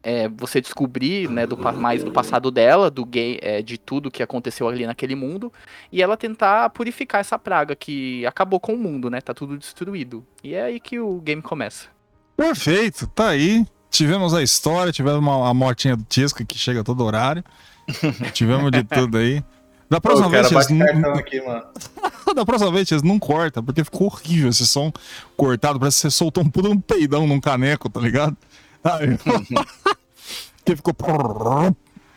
[0.02, 4.22] é, você descobrir né, do, mais do passado dela, do gay, é, de tudo que
[4.22, 5.52] aconteceu ali naquele mundo,
[5.90, 9.20] e ela tentar purificar essa praga que acabou com o mundo, né?
[9.20, 10.24] Tá tudo destruído.
[10.42, 11.88] E é aí que o game começa.
[12.36, 13.66] Perfeito, tá aí.
[13.90, 17.42] Tivemos a história, tivemos uma, a motinha do Tisco que chega a todo horário.
[18.32, 19.42] tivemos de tudo aí.
[19.90, 21.64] Da Pô, próxima cara vez, eles não- aqui, mano.
[22.36, 24.92] da próxima vez, eles não cortam, porque ficou horrível esse som
[25.34, 25.80] cortado.
[25.80, 28.36] Parece que você soltou um um peidão num caneco, tá ligado?
[28.84, 29.18] Aí,
[30.64, 30.94] que ficou.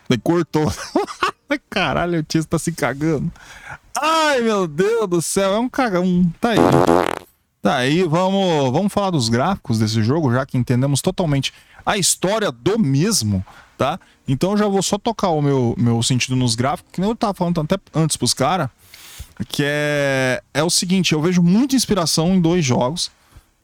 [0.08, 0.70] Daí cortou.
[1.70, 3.30] Caralho, o Tisco tá se cagando.
[4.00, 6.30] Ai, meu Deus do céu, é um cagão.
[6.40, 6.58] Tá aí.
[7.60, 11.52] Tá aí, vamos, vamos falar dos gráficos desse jogo, já que entendemos totalmente
[11.86, 13.44] a história do mesmo,
[13.78, 14.00] tá?
[14.26, 17.14] Então eu já vou só tocar o meu, meu sentido nos gráficos, que nem eu
[17.14, 18.68] tava falando até antes pros caras,
[19.48, 23.12] que é, é o seguinte, eu vejo muita inspiração em dois jogos,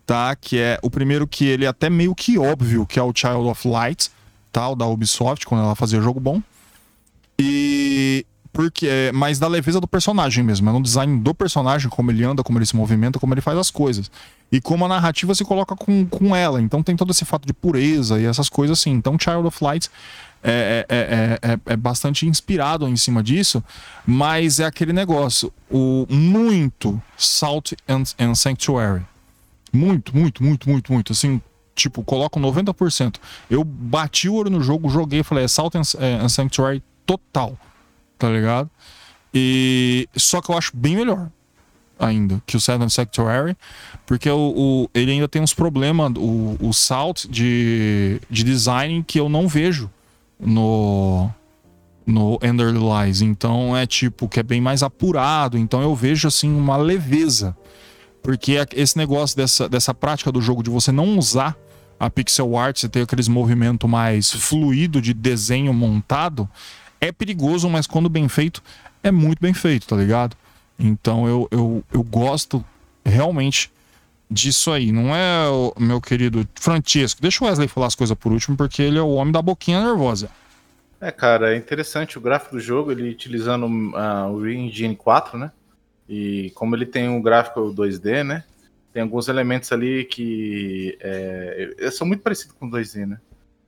[0.08, 0.34] tá?
[0.34, 3.46] Que é o primeiro que ele é até meio que óbvio, que é o Child
[3.46, 4.10] of Light,
[4.50, 4.66] tá?
[4.70, 6.42] O da Ubisoft, quando ela fazia jogo bom.
[7.38, 12.10] E porque é mais da leveza do personagem mesmo, é no design do personagem, como
[12.10, 14.10] ele anda, como ele se movimenta, como ele faz as coisas.
[14.50, 16.58] E como a narrativa se coloca com, com ela.
[16.58, 18.92] Então tem todo esse fato de pureza e essas coisas assim.
[18.92, 19.90] Então Child of Light
[20.42, 23.62] é, é, é, é, é bastante inspirado em cima disso,
[24.06, 29.02] mas é aquele negócio, o muito Salt and, and Sanctuary.
[29.72, 31.12] Muito, muito, muito, muito, muito.
[31.12, 31.40] Assim,
[31.74, 33.16] tipo, coloco 90%.
[33.50, 37.59] Eu bati o olho no jogo, joguei, falei, é Salt and, and Sanctuary total,
[38.18, 38.70] tá ligado?
[39.33, 41.31] E só que eu acho bem melhor
[41.98, 43.57] ainda que o Seven Sanctuary,
[44.07, 49.18] porque o, o, ele ainda tem uns problemas, o, o Salt de, de design que
[49.18, 49.90] eu não vejo
[50.38, 51.31] no
[52.07, 53.20] no Ender Lies.
[53.20, 55.59] Então é tipo que é bem mais apurado.
[55.59, 57.54] Então eu vejo assim uma leveza.
[58.28, 61.56] Porque esse negócio dessa, dessa prática do jogo de você não usar
[61.98, 66.46] a pixel art, você ter aqueles movimento mais fluido de desenho montado,
[67.00, 68.62] é perigoso, mas quando bem feito,
[69.02, 70.36] é muito bem feito, tá ligado?
[70.78, 72.62] Então eu, eu, eu gosto
[73.02, 73.72] realmente
[74.30, 74.92] disso aí.
[74.92, 77.22] Não é o meu querido Francesco.
[77.22, 79.82] Deixa o Wesley falar as coisas por último, porque ele é o homem da boquinha
[79.82, 80.28] nervosa.
[81.00, 85.50] É, cara, é interessante o gráfico do jogo, ele utilizando uh, o Engine 4, né?
[86.08, 88.44] E como ele tem um gráfico 2D, né?
[88.92, 93.20] Tem alguns elementos ali que é, são muito parecidos com 2D, né?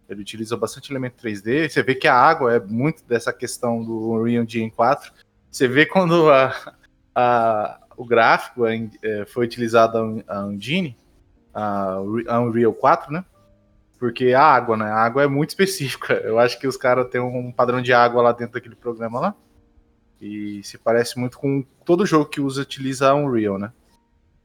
[0.08, 1.68] Ele utiliza bastante elemento 3D.
[1.70, 5.12] Você vê que a água é muito dessa questão do Unreal Engine 4.
[5.50, 6.74] Você vê quando a,
[7.14, 10.96] a, o gráfico é, foi utilizado a Engine,
[11.54, 13.24] a Unreal 4, né?
[14.00, 14.86] Porque a água, né?
[14.86, 16.14] A água é muito específica.
[16.14, 19.34] Eu acho que os caras têm um padrão de água lá dentro daquele programa lá.
[20.20, 23.72] E se parece muito com todo jogo que usa utiliza a Unreal, né?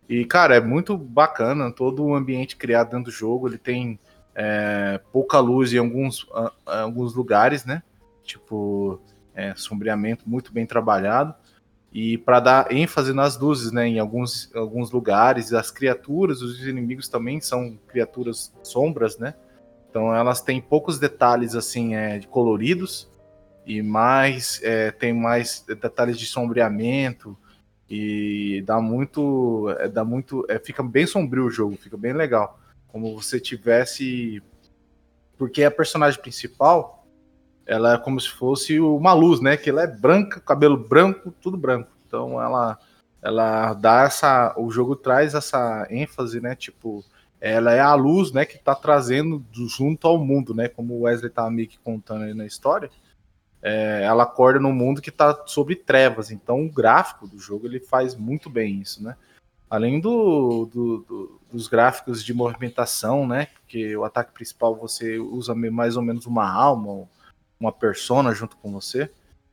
[0.08, 3.48] E, cara, é muito bacana todo o ambiente criado dentro do jogo.
[3.48, 4.00] Ele tem
[4.34, 6.28] é, pouca luz em alguns,
[6.66, 7.84] alguns lugares, né?
[8.24, 9.02] Tipo,
[9.34, 11.36] é, sombreamento muito bem trabalhado
[11.98, 17.08] e para dar ênfase nas luzes, né, em alguns, alguns lugares, as criaturas, os inimigos
[17.08, 19.34] também são criaturas sombras, né?
[19.90, 23.10] Então elas têm poucos detalhes assim é, coloridos
[23.66, 27.38] e mais é, tem mais detalhes de sombreamento
[27.90, 32.60] e dá muito, é, dá muito, é, fica bem sombrio o jogo, fica bem legal,
[32.88, 34.42] como você tivesse,
[35.38, 37.06] porque a personagem principal
[37.66, 39.58] ela é como se fosse uma luz, né?
[39.58, 41.90] Que ela é branca, cabelo branco, tudo branco.
[42.06, 42.78] Então ela
[43.26, 46.56] ela dá essa, o jogo traz essa ênfase, né?
[46.56, 47.04] Tipo,
[47.42, 50.68] ela é a luz, né, que tá trazendo junto ao mundo, né?
[50.68, 52.90] Como o Wesley tá meio que contando aí na história.
[53.68, 56.30] É, ela acorda no mundo que tá sobre trevas.
[56.30, 59.16] Então o gráfico do jogo ele faz muito bem isso, né?
[59.68, 63.48] Além do, do, do, dos gráficos de movimentação, né?
[63.68, 67.10] Que o ataque principal você usa mais ou menos uma alma,
[67.60, 69.10] uma persona junto com você.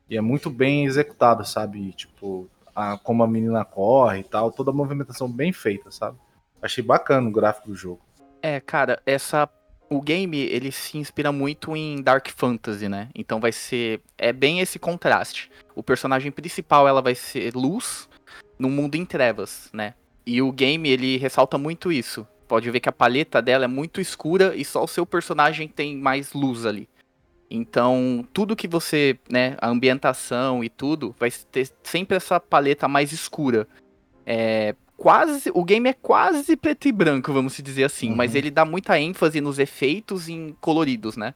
[0.07, 1.91] E é muito bem executado, sabe?
[1.93, 6.19] Tipo, a, como a menina corre e tal, toda a movimentação bem feita, sabe?
[6.61, 8.01] Achei bacana o gráfico do jogo.
[8.43, 9.49] É, cara, essa
[9.89, 13.09] o game ele se inspira muito em Dark Fantasy, né?
[13.13, 15.51] Então vai ser é bem esse contraste.
[15.75, 18.09] O personagem principal ela vai ser luz
[18.57, 19.93] no mundo em trevas, né?
[20.25, 22.27] E o game ele ressalta muito isso.
[22.47, 25.97] Pode ver que a paleta dela é muito escura e só o seu personagem tem
[25.97, 26.87] mais luz ali.
[27.49, 33.11] Então, tudo que você, né, a ambientação e tudo, vai ter sempre essa paleta mais
[33.11, 33.67] escura.
[34.25, 38.15] É, quase, o game é quase preto e branco, vamos dizer assim, uhum.
[38.15, 41.33] mas ele dá muita ênfase nos efeitos em coloridos, né?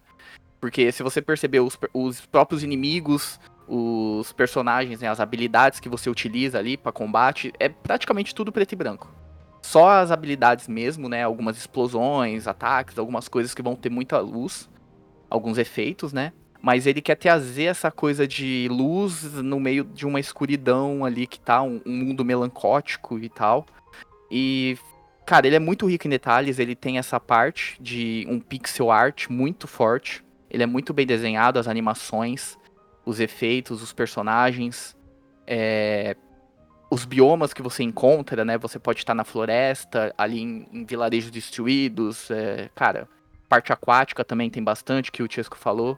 [0.60, 6.10] Porque se você perceber os, os próprios inimigos, os personagens, né, as habilidades que você
[6.10, 9.14] utiliza ali para combate, é praticamente tudo preto e branco.
[9.62, 14.70] Só as habilidades mesmo, né, algumas explosões, ataques, algumas coisas que vão ter muita luz
[15.30, 16.32] alguns efeitos, né?
[16.62, 21.40] Mas ele quer trazer essa coisa de luz no meio de uma escuridão ali que
[21.40, 23.66] tá um, um mundo melancótico e tal.
[24.30, 24.78] E,
[25.26, 29.28] cara, ele é muito rico em detalhes, ele tem essa parte de um pixel art
[29.30, 30.24] muito forte.
[30.50, 32.58] Ele é muito bem desenhado, as animações,
[33.06, 34.96] os efeitos, os personagens.
[35.46, 36.16] É,
[36.90, 38.58] os biomas que você encontra, né?
[38.58, 42.32] Você pode estar na floresta, ali em, em vilarejos destruídos.
[42.32, 43.10] É, cara,
[43.50, 45.98] Parte aquática também tem bastante, que o Chesco falou.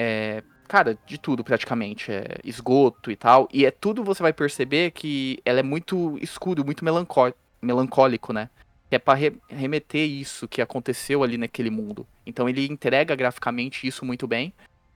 [0.00, 2.12] É, cara, de tudo praticamente.
[2.12, 3.48] É esgoto e tal.
[3.52, 8.48] E é tudo você vai perceber que ela é muito escuro, muito melancó melancólico, né?
[8.88, 12.06] É pra re remeter isso que aconteceu ali naquele mundo.
[12.24, 14.54] Então ele entrega graficamente isso muito bem.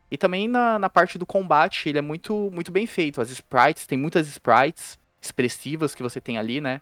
[0.09, 3.21] E também na, na parte do combate, ele é muito, muito bem feito.
[3.21, 6.81] As sprites, tem muitas sprites expressivas que você tem ali, né?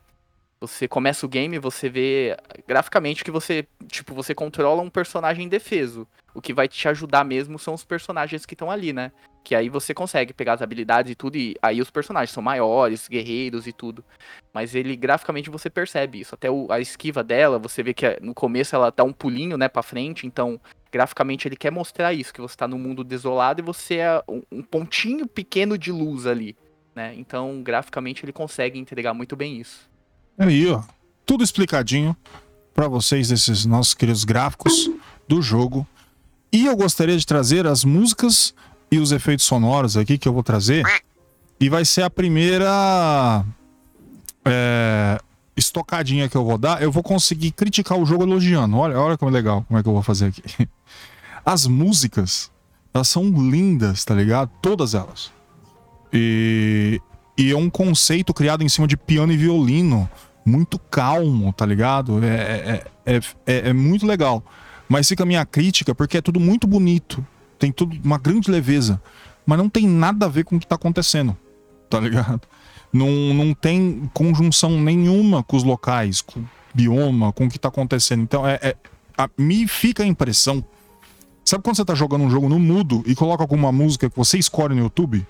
[0.62, 2.36] Você começa o game, você vê
[2.68, 6.06] graficamente que você, tipo, você controla um personagem indefeso.
[6.34, 9.10] O que vai te ajudar mesmo são os personagens que estão ali, né?
[9.42, 13.08] Que aí você consegue pegar as habilidades e tudo, e aí os personagens são maiores,
[13.08, 14.04] guerreiros e tudo.
[14.52, 16.34] Mas ele, graficamente, você percebe isso.
[16.34, 19.56] Até o- a esquiva dela, você vê que é- no começo ela dá um pulinho,
[19.56, 20.60] né, pra frente, então,
[20.92, 24.42] graficamente ele quer mostrar isso, que você tá num mundo desolado e você é um,
[24.52, 26.54] um pontinho pequeno de luz ali,
[26.94, 27.14] né?
[27.16, 29.89] Então, graficamente ele consegue entregar muito bem isso.
[30.40, 30.82] Aí, ó.
[31.26, 32.16] Tudo explicadinho
[32.74, 34.90] pra vocês desses nossos queridos gráficos
[35.28, 35.86] do jogo.
[36.50, 38.54] E eu gostaria de trazer as músicas
[38.90, 40.82] e os efeitos sonoros aqui que eu vou trazer.
[41.60, 43.44] E vai ser a primeira
[44.42, 45.20] é,
[45.54, 46.82] estocadinha que eu vou dar.
[46.82, 48.78] Eu vou conseguir criticar o jogo elogiando.
[48.78, 50.42] Olha, olha como é legal, como é que eu vou fazer aqui.
[51.44, 52.50] As músicas,
[52.94, 54.50] elas são lindas, tá ligado?
[54.62, 55.30] Todas elas.
[56.10, 56.98] E,
[57.36, 60.08] e é um conceito criado em cima de piano e violino.
[60.44, 62.24] Muito calmo, tá ligado?
[62.24, 64.42] É, é, é, é, é muito legal.
[64.88, 67.24] Mas fica a minha crítica porque é tudo muito bonito.
[67.58, 69.00] Tem tudo uma grande leveza.
[69.46, 71.36] Mas não tem nada a ver com o que tá acontecendo.
[71.88, 72.42] Tá ligado?
[72.92, 77.68] Não, não tem conjunção nenhuma com os locais, com o bioma, com o que tá
[77.68, 78.22] acontecendo.
[78.22, 78.76] Então, é, é-
[79.16, 80.64] a- me fica a impressão.
[81.44, 84.38] Sabe quando você tá jogando um jogo no mudo e coloca alguma música que você
[84.38, 85.26] escolhe no YouTube?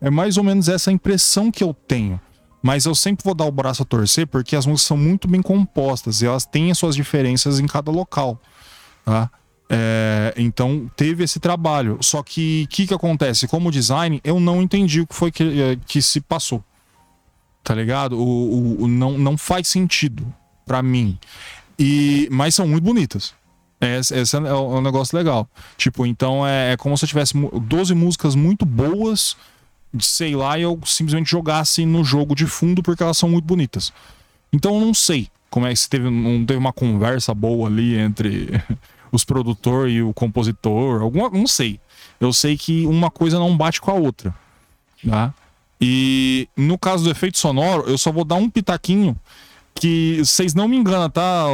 [0.00, 2.20] É mais ou menos essa impressão que eu tenho.
[2.62, 5.40] Mas eu sempre vou dar o braço a torcer porque as músicas são muito bem
[5.40, 8.40] compostas e elas têm as suas diferenças em cada local.
[9.04, 9.30] Tá?
[9.70, 11.98] É, então teve esse trabalho.
[12.00, 13.46] Só que o que, que acontece?
[13.46, 16.64] Como design, eu não entendi o que foi que, eh, que se passou.
[17.62, 18.18] Tá ligado?
[18.18, 20.26] O, o- o- não, não faz sentido
[20.66, 21.18] pra mim.
[21.78, 23.34] E, mas são muito bonitas.
[23.80, 25.48] Esse, esse é, é um negócio legal.
[25.76, 29.36] Tipo, então é, é como se eu tivesse mu- 12 músicas muito boas,
[29.98, 33.92] sei lá, eu simplesmente jogasse no jogo de fundo porque elas são muito bonitas.
[34.52, 37.96] Então eu não sei como é que se teve, não teve uma conversa boa ali
[37.96, 38.48] entre
[39.10, 41.80] os produtor e o compositor, alguma, não sei.
[42.20, 44.34] Eu sei que uma coisa não bate com a outra,
[45.08, 45.32] tá?
[45.80, 49.16] E no caso do efeito sonoro, eu só vou dar um pitaquinho
[49.74, 51.44] que vocês não me enganam, tá?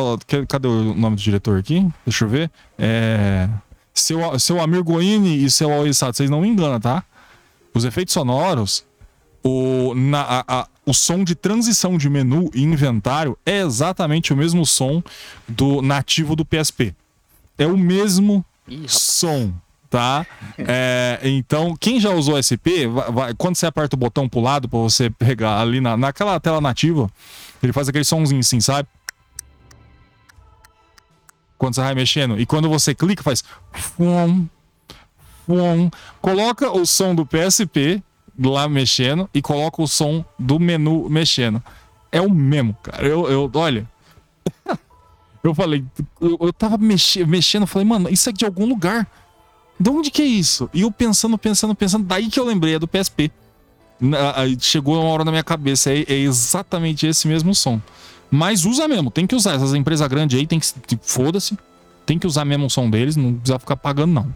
[0.48, 1.86] Cadê o nome do diretor aqui?
[2.06, 2.50] Deixa eu ver.
[2.78, 3.48] É
[3.94, 7.04] seu, seu Amir Goini e seu Aoi Sato, vocês não me enganam, tá?
[7.74, 8.86] Os efeitos sonoros,
[9.42, 14.36] o, na, a- a- o som de transição de menu e inventário é exatamente o
[14.36, 15.02] mesmo som
[15.48, 16.94] do nativo do PSP.
[17.58, 19.52] É o mesmo Ih, som,
[19.90, 20.26] tá?
[20.58, 24.68] É, então, quem já usou SP, vai- vai- quando você aperta o botão pro lado
[24.68, 27.10] pra você pegar ali na, naquela tela nativa,
[27.62, 28.88] ele faz aquele somzinho assim, sabe?
[31.58, 32.38] Quando você vai mexendo.
[32.38, 33.42] E quando você clica, faz.
[33.72, 34.46] fum,
[35.46, 35.90] fum.
[36.20, 38.02] Coloca o som do PSP
[38.38, 41.62] lá mexendo e coloca o som do menu mexendo.
[42.10, 43.06] É o mesmo, cara.
[43.06, 43.88] Eu, eu olha.
[45.42, 45.84] Eu falei,
[46.22, 49.06] eu, eu tava mexe, mexendo, eu falei, mano, isso é de algum lugar.
[49.78, 50.70] De onde que é isso?
[50.72, 53.30] E eu pensando, pensando, pensando, daí que eu lembrei, é do PSP.
[54.60, 57.78] Chegou uma hora na minha cabeça, é, é exatamente esse mesmo som.
[58.30, 59.54] Mas usa mesmo, tem que usar.
[59.54, 60.98] Essas empresas grandes aí, tem que.
[61.02, 61.58] Foda-se.
[62.06, 64.34] Tem que usar mesmo o som deles, não precisa ficar pagando, não.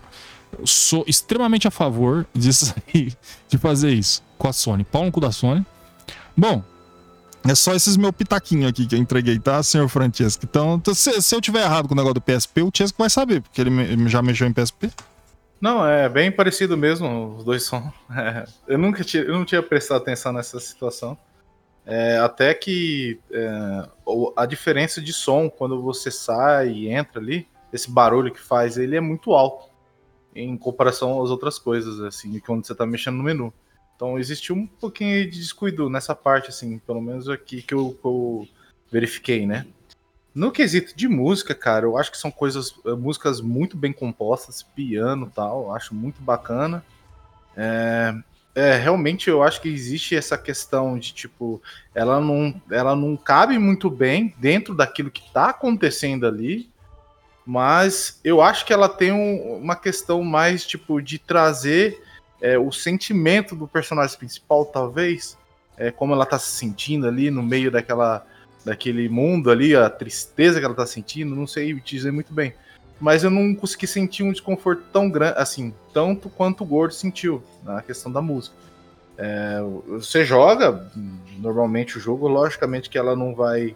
[0.65, 3.13] Sou extremamente a favor disso aí,
[3.49, 4.85] de fazer isso com a Sony.
[4.85, 5.65] Pau no cu da Sony.
[6.37, 6.63] Bom,
[7.49, 10.45] é só esses meu pitaquinho aqui que eu entreguei, tá, senhor Francesco?
[10.49, 13.11] Então, t- se, se eu tiver errado com o negócio do PSP, o Chesco vai
[13.11, 14.91] saber, porque ele me- já mexeu em PSP.
[15.61, 17.93] Não, é bem parecido mesmo, os dois são.
[18.17, 21.17] É, eu nunca tinha, eu não tinha prestado atenção nessa situação.
[21.87, 23.89] É, até que é,
[24.37, 28.95] a diferença de som quando você sai e entra ali, esse barulho que faz, ele
[28.97, 29.68] é muito alto
[30.41, 33.53] em comparação às outras coisas, assim, quando você tá mexendo no menu.
[33.97, 38.07] Então existe um pouquinho de descuido nessa parte, assim, pelo menos aqui que eu, que
[38.07, 38.49] eu
[38.91, 39.67] verifiquei, né?
[40.35, 44.63] No quesito de música, cara, eu acho que são coisas, eh, músicas muito bem compostas,
[44.63, 46.85] piano tal, acho muito bacana.
[47.57, 48.15] É,
[48.55, 51.61] é, realmente eu acho que existe essa questão de tipo,
[51.93, 56.71] ela não, ela não cabe muito bem dentro daquilo que tá acontecendo ali,
[57.49, 61.99] mas eu acho que ela tem um- uma questão mais tipo de trazer
[62.43, 65.37] é, o sentimento do personagem principal, talvez,
[65.77, 68.25] é, como ela tá se sentindo ali no meio daquela
[68.65, 72.53] daquele mundo ali, a tristeza que ela tá sentindo, não sei dizer muito bem.
[73.01, 77.43] Mas eu não consegui sentir um desconforto tão grande, assim, tanto quanto o Gordo sentiu
[77.65, 78.55] na questão da música.
[79.17, 80.87] É, você joga
[81.39, 83.75] normalmente o jogo, logicamente que ela não vai.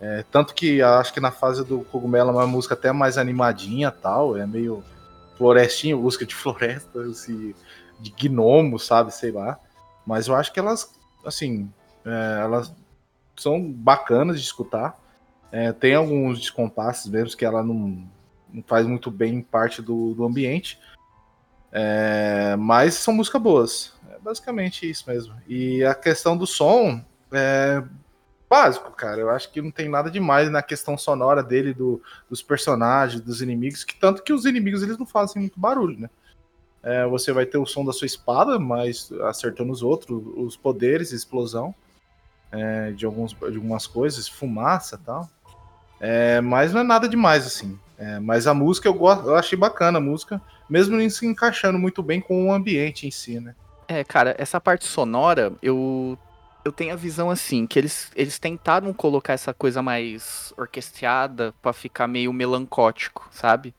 [0.00, 3.90] É, tanto que acho que na fase do cogumelo é uma música até mais animadinha
[3.90, 4.82] tal, é meio
[5.36, 7.54] florestinha, música de floresta, assim,
[8.00, 9.58] de gnomo, sabe, sei lá.
[10.06, 10.90] Mas eu acho que elas,
[11.24, 11.70] assim,
[12.04, 12.72] é, elas
[13.36, 14.98] são bacanas de escutar.
[15.52, 18.08] É, tem alguns descompassos mesmo que ela não,
[18.50, 20.78] não faz muito bem parte do, do ambiente.
[21.70, 23.92] É, mas são músicas boas.
[24.10, 25.34] É basicamente isso mesmo.
[25.46, 27.82] E a questão do som é
[28.50, 29.20] básico, cara.
[29.20, 33.40] Eu acho que não tem nada demais na questão sonora dele, do, dos personagens, dos
[33.40, 36.10] inimigos, que tanto que os inimigos eles não fazem muito barulho, né?
[36.82, 41.12] É, você vai ter o som da sua espada, mas acertando os outros, os poderes,
[41.12, 41.74] explosão
[42.50, 45.30] é, de, alguns, de algumas coisas, fumaça e tal.
[46.00, 47.78] É, mas não é nada demais, assim.
[47.98, 51.78] É, mas a música eu, gosto, eu achei bacana a música, mesmo não se encaixando
[51.78, 53.54] muito bem com o ambiente em si, né?
[53.86, 56.18] É, cara, essa parte sonora, eu
[56.64, 61.72] eu tenho a visão assim, que eles, eles tentaram colocar essa coisa mais orquestrada para
[61.72, 63.74] ficar meio melancótico, sabe?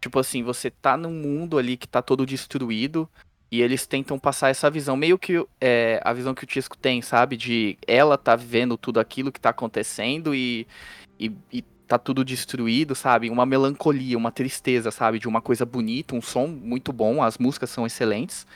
[0.00, 3.08] Tipo assim, você tá num mundo ali que tá todo destruído
[3.50, 7.00] e eles tentam passar essa visão, meio que é, a visão que o Tisco tem,
[7.00, 7.36] sabe?
[7.36, 10.66] De ela tá vivendo tudo aquilo que tá acontecendo e,
[11.18, 13.30] e, e tá tudo destruído, sabe?
[13.30, 15.18] Uma melancolia, uma tristeza, sabe?
[15.18, 18.46] De uma coisa bonita, um som muito bom, as músicas são excelentes,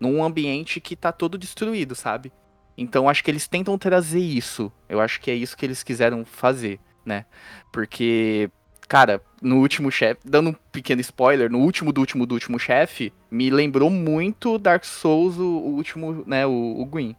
[0.00, 2.32] num ambiente que tá todo destruído, sabe?
[2.80, 4.70] Então acho que eles tentam trazer isso.
[4.88, 7.24] Eu acho que é isso que eles quiseram fazer, né?
[7.72, 8.48] Porque,
[8.88, 13.12] cara, no último chefe, dando um pequeno spoiler, no último do último do último chefe,
[13.28, 17.16] me lembrou muito Dark Souls, o, o último, né, o, o Gwyn.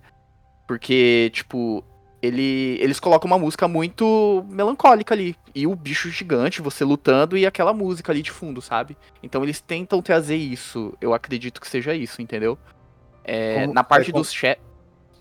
[0.66, 1.84] Porque, tipo,
[2.22, 5.36] ele, eles colocam uma música muito melancólica ali.
[5.54, 8.96] E o bicho gigante, você lutando e aquela música ali de fundo, sabe?
[9.22, 10.94] Então eles tentam trazer isso.
[11.02, 12.58] Eu acredito que seja isso, entendeu?
[13.26, 14.69] É, Como- na parte é, como- dos chefes.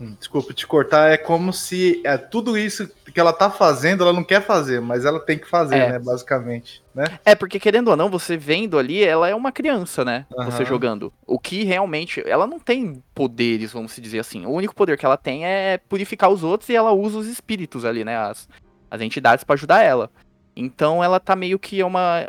[0.01, 4.22] Desculpa te cortar, é como se é, tudo isso que ela tá fazendo, ela não
[4.22, 5.92] quer fazer, mas ela tem que fazer, É.
[5.92, 5.99] né?
[5.99, 6.82] Basicamente.
[6.94, 7.18] Né?
[7.24, 10.24] É, porque querendo ou não, você vendo ali, ela é uma criança, né?
[10.44, 10.64] Você Aham.
[10.64, 11.12] jogando.
[11.26, 12.22] O que realmente.
[12.26, 14.46] Ela não tem poderes, vamos se dizer assim.
[14.46, 17.84] O único poder que ela tem é purificar os outros e ela usa os espíritos
[17.84, 18.16] ali, né?
[18.16, 18.49] As,
[18.90, 20.11] as entidades pra ajudar ela.
[20.55, 22.28] Então ela tá meio que uma.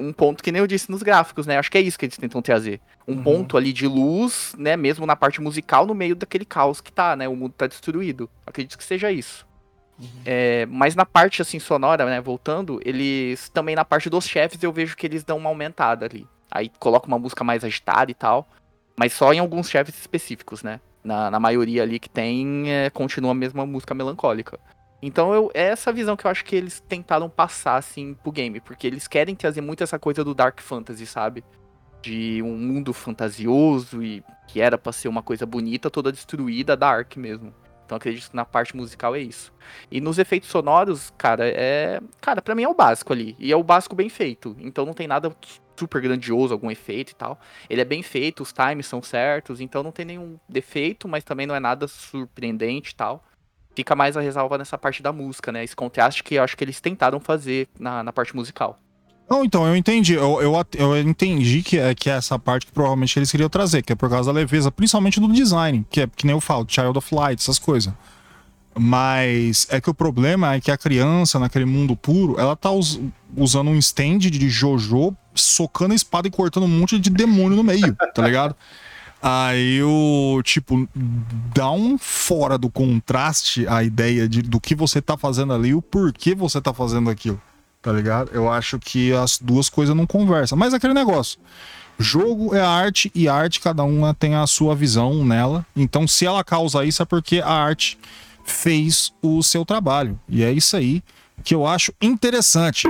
[0.00, 1.58] Um ponto que nem eu disse nos gráficos, né?
[1.58, 2.80] Acho que é isso que eles tentam trazer.
[3.06, 3.22] Um Uhum.
[3.22, 4.76] ponto ali de luz, né?
[4.76, 7.28] Mesmo na parte musical, no meio daquele caos que tá, né?
[7.28, 8.28] O mundo tá destruído.
[8.46, 9.46] Acredito que seja isso.
[10.24, 14.72] É, mas na parte assim sonora, né, voltando, eles também na parte dos chefes eu
[14.72, 16.26] vejo que eles dão uma aumentada ali.
[16.50, 18.48] Aí coloca uma música mais agitada e tal,
[18.98, 20.80] mas só em alguns chefes específicos, né?
[21.04, 24.58] Na, na maioria ali que tem, é, continua a mesma música melancólica.
[25.02, 28.60] Então eu, é essa visão que eu acho que eles tentaram passar assim pro game,
[28.60, 31.44] porque eles querem trazer muito essa coisa do Dark Fantasy, sabe?
[32.02, 37.16] De um mundo fantasioso e que era pra ser uma coisa bonita, toda destruída, dark
[37.16, 37.54] mesmo.
[37.90, 39.52] Então acredito que na parte musical é isso.
[39.90, 42.00] E nos efeitos sonoros, cara, é.
[42.20, 43.34] Cara, pra mim é o básico ali.
[43.36, 44.54] E é o básico bem feito.
[44.60, 45.34] Então não tem nada
[45.76, 47.40] super grandioso, algum efeito e tal.
[47.68, 51.48] Ele é bem feito, os times são certos, então não tem nenhum defeito, mas também
[51.48, 53.24] não é nada surpreendente e tal.
[53.74, 55.62] Fica mais a ressalva nessa parte da música, né?
[55.64, 58.78] Esse contraste que eu acho que eles tentaram fazer na, na parte musical.
[59.30, 60.14] Não, então, eu entendi.
[60.14, 63.80] Eu, eu, eu entendi que é, que é essa parte que provavelmente eles queriam trazer,
[63.82, 66.66] que é por causa da leveza, principalmente do design, que é que nem eu falo,
[66.68, 67.92] Child of Light, essas coisas.
[68.76, 73.00] Mas é que o problema é que a criança, naquele mundo puro, ela tá us-
[73.36, 77.64] usando um stand de Jojo, socando a espada e cortando um monte de demônio no
[77.64, 78.54] meio, tá ligado?
[79.22, 80.88] Aí o tipo,
[81.54, 85.82] dá um fora do contraste a ideia de, do que você tá fazendo ali o
[85.82, 87.40] porquê você tá fazendo aquilo
[87.82, 88.30] tá ligado?
[88.32, 90.56] Eu acho que as duas coisas não conversam.
[90.56, 91.38] Mas aquele negócio.
[91.98, 95.66] Jogo é arte e arte, cada uma tem a sua visão nela.
[95.76, 97.98] Então, se ela causa isso, é porque a arte
[98.42, 100.18] fez o seu trabalho.
[100.28, 101.02] E é isso aí
[101.44, 102.88] que eu acho interessante.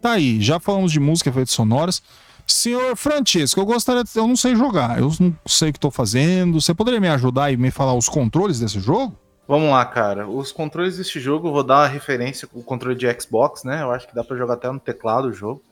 [0.00, 2.02] Tá aí, já falamos de música, efeitos sonoras.
[2.46, 4.10] Senhor Francisco, eu gostaria de.
[4.16, 6.60] Eu não sei jogar, eu não sei o que tô fazendo.
[6.60, 9.16] Você poderia me ajudar e me falar os controles desse jogo?
[9.46, 10.28] Vamos lá, cara.
[10.28, 13.82] Os controles deste jogo, vou dar uma referência com o controle de Xbox, né?
[13.82, 15.62] Eu acho que dá pra jogar até no teclado o jogo.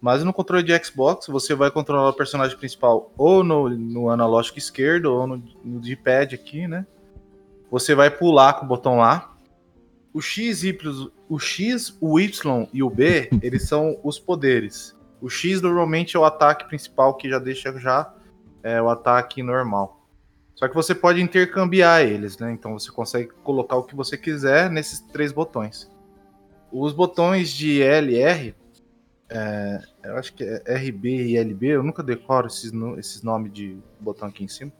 [0.00, 4.58] Mas no controle de Xbox, você vai controlar o personagem principal ou no, no analógico
[4.58, 6.86] esquerdo ou no, no D-pad aqui, né?
[7.70, 9.32] Você vai pular com o botão A.
[10.12, 14.94] O X, y, o X, o Y e o B, eles são os poderes.
[15.24, 18.12] O X normalmente é o ataque principal que já deixa já
[18.62, 20.06] é, o ataque normal.
[20.54, 22.52] Só que você pode intercambiar eles, né?
[22.52, 25.90] Então você consegue colocar o que você quiser nesses três botões.
[26.70, 28.54] Os botões de L e R,
[29.30, 33.78] é, eu acho que é RB e LB, eu nunca decoro esses, esses nomes de
[33.98, 34.72] botão aqui em cima.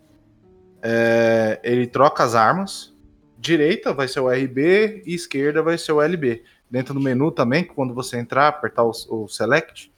[0.82, 2.94] É, ele troca as armas.
[3.38, 6.44] Direita vai ser o RB e esquerda vai ser o LB.
[6.70, 9.93] Dentro do menu também, quando você entrar, apertar o, o Select,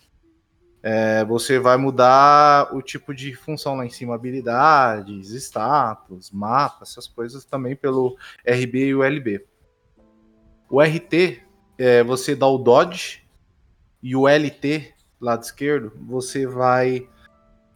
[0.88, 7.08] é, você vai mudar o tipo de função lá em cima, habilidades, status, mapas, essas
[7.08, 8.16] coisas também pelo
[8.46, 9.44] RB e o LB.
[10.70, 11.42] O RT,
[11.76, 13.26] é, você dá o Dodge,
[14.00, 17.08] e o LT, lado esquerdo, você vai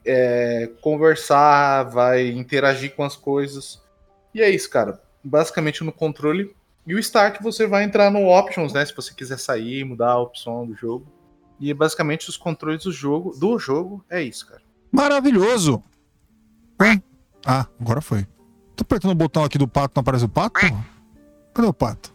[0.04, 3.82] é, conversar, vai interagir com as coisas.
[4.32, 5.02] E é isso, cara.
[5.24, 6.54] Basicamente no controle.
[6.86, 8.86] E o Start você vai entrar no Options, né?
[8.86, 11.19] Se você quiser sair, mudar a opção do jogo.
[11.60, 14.62] E basicamente os controles do jogo, do jogo é isso, cara.
[14.90, 15.82] Maravilhoso!
[17.46, 18.26] Ah, agora foi.
[18.74, 20.58] Tô apertando o botão aqui do pato, não aparece o pato?
[21.52, 22.14] Cadê o pato?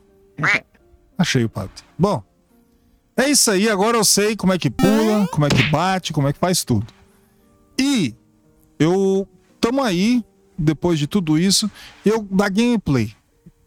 [1.18, 1.84] Achei o pato.
[1.98, 2.24] Bom,
[3.16, 3.70] é isso aí.
[3.70, 6.64] Agora eu sei como é que pula, como é que bate, como é que faz
[6.64, 6.88] tudo.
[7.80, 8.16] E
[8.80, 9.28] eu
[9.62, 10.26] tamo aí,
[10.58, 11.70] depois de tudo isso,
[12.04, 13.14] eu da gameplay.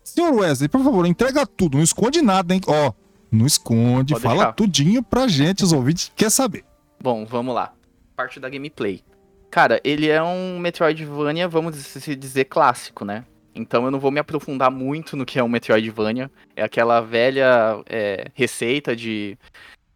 [0.03, 2.61] Senhor Wesley, por favor, entrega tudo, não esconde nada, hein?
[2.67, 2.93] Ó,
[3.31, 4.53] não esconde, Pode fala deixar.
[4.53, 6.65] tudinho pra gente, os ouvintes quer saber.
[7.01, 7.73] Bom, vamos lá.
[8.17, 9.03] Parte da gameplay.
[9.51, 13.25] Cara, ele é um Metroidvania, vamos se dizer, clássico, né?
[13.55, 16.31] Então eu não vou me aprofundar muito no que é um Metroidvania.
[16.55, 19.39] É aquela velha é, receita de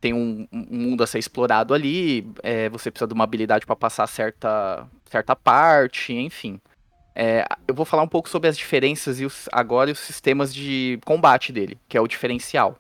[0.00, 3.76] tem um, um mundo a ser explorado ali, é, você precisa de uma habilidade para
[3.76, 6.60] passar certa, certa parte, enfim.
[7.14, 10.52] É, eu vou falar um pouco sobre as diferenças e os, agora e os sistemas
[10.52, 12.76] de combate dele, que é o diferencial.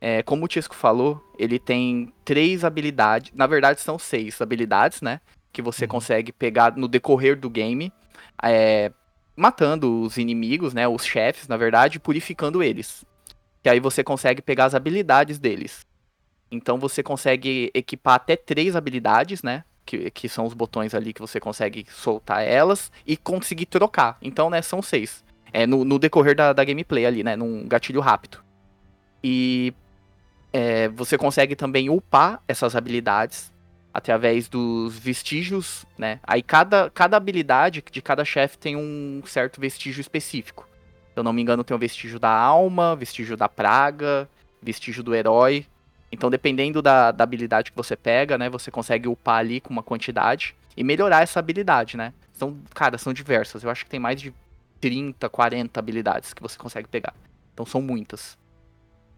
[0.00, 5.20] É, como o Tisco falou, ele tem três habilidades, na verdade são seis habilidades, né?
[5.52, 7.92] Que você consegue pegar no decorrer do game,
[8.42, 8.90] é,
[9.36, 10.88] matando os inimigos, né?
[10.88, 13.04] Os chefes, na verdade, e purificando eles.
[13.62, 15.86] Que aí você consegue pegar as habilidades deles.
[16.50, 19.64] Então você consegue equipar até três habilidades, né?
[19.84, 24.16] Que, que são os botões ali que você consegue soltar elas e conseguir trocar.
[24.22, 25.24] Então, né, são seis.
[25.52, 27.36] É no, no decorrer da, da gameplay ali, né?
[27.36, 28.42] Num gatilho rápido.
[29.22, 29.74] E
[30.52, 33.52] é, você consegue também upar essas habilidades
[33.92, 36.20] através dos vestígios, né?
[36.22, 40.68] Aí cada, cada habilidade de cada chefe tem um certo vestígio específico.
[41.12, 44.28] Se eu não me engano, tem o vestígio da alma, vestígio da praga,
[44.62, 45.66] vestígio do herói.
[46.12, 48.48] Então, dependendo da, da habilidade que você pega, né?
[48.48, 52.12] Você consegue upar ali com uma quantidade e melhorar essa habilidade, né?
[52.32, 53.62] São, cara, são diversas.
[53.62, 54.32] Eu acho que tem mais de
[54.80, 57.14] 30, 40 habilidades que você consegue pegar.
[57.52, 58.38] Então são muitas.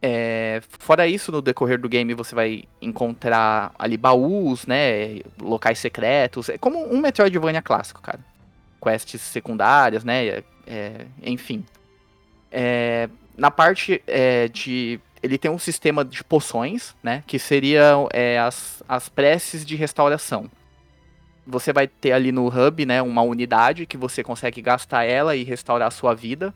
[0.05, 5.21] É, fora isso, no decorrer do game você vai encontrar ali baús, né?
[5.41, 6.49] Locais secretos.
[6.49, 8.19] É como um Metroidvania clássico, cara.
[8.83, 10.43] Quests secundárias, né?
[10.67, 11.65] é, enfim.
[12.51, 15.01] É, na parte é, de.
[15.23, 17.23] Ele tem um sistema de poções, né?
[17.27, 20.51] Que seriam é, as, as preces de restauração.
[21.47, 23.01] Você vai ter ali no hub, né?
[23.01, 26.53] Uma unidade que você consegue gastar ela e restaurar a sua vida.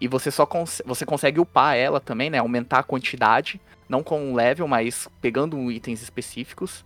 [0.00, 2.38] E você só cons você consegue upar ela também, né?
[2.38, 3.60] Aumentar a quantidade.
[3.88, 6.84] Não com um level, mas pegando itens específicos.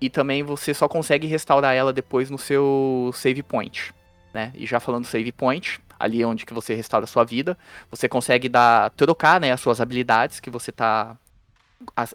[0.00, 3.92] E também você só consegue restaurar ela depois no seu save point.
[4.32, 4.52] Né?
[4.54, 7.56] E já falando save point, ali onde que você restaura a sua vida,
[7.90, 11.16] você consegue dar trocar, né, as suas habilidades que você tá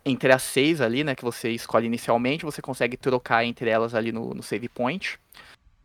[0.06, 4.12] entre as seis ali, né, que você escolhe inicialmente, você consegue trocar entre elas ali
[4.12, 5.20] no, no save point.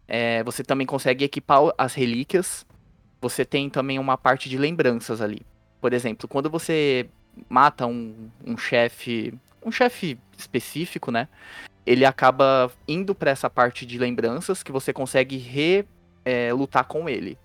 [0.09, 2.67] É, você também consegue equipar as relíquias.
[3.21, 5.43] Você tem também uma parte de lembranças ali.
[5.81, 7.09] Por exemplo, quando você
[7.49, 11.29] mata um, um chefe, um chefe específico, né,
[11.85, 15.85] ele acaba indo para essa parte de lembranças que você consegue re
[16.25, 17.39] é, lutar com ele.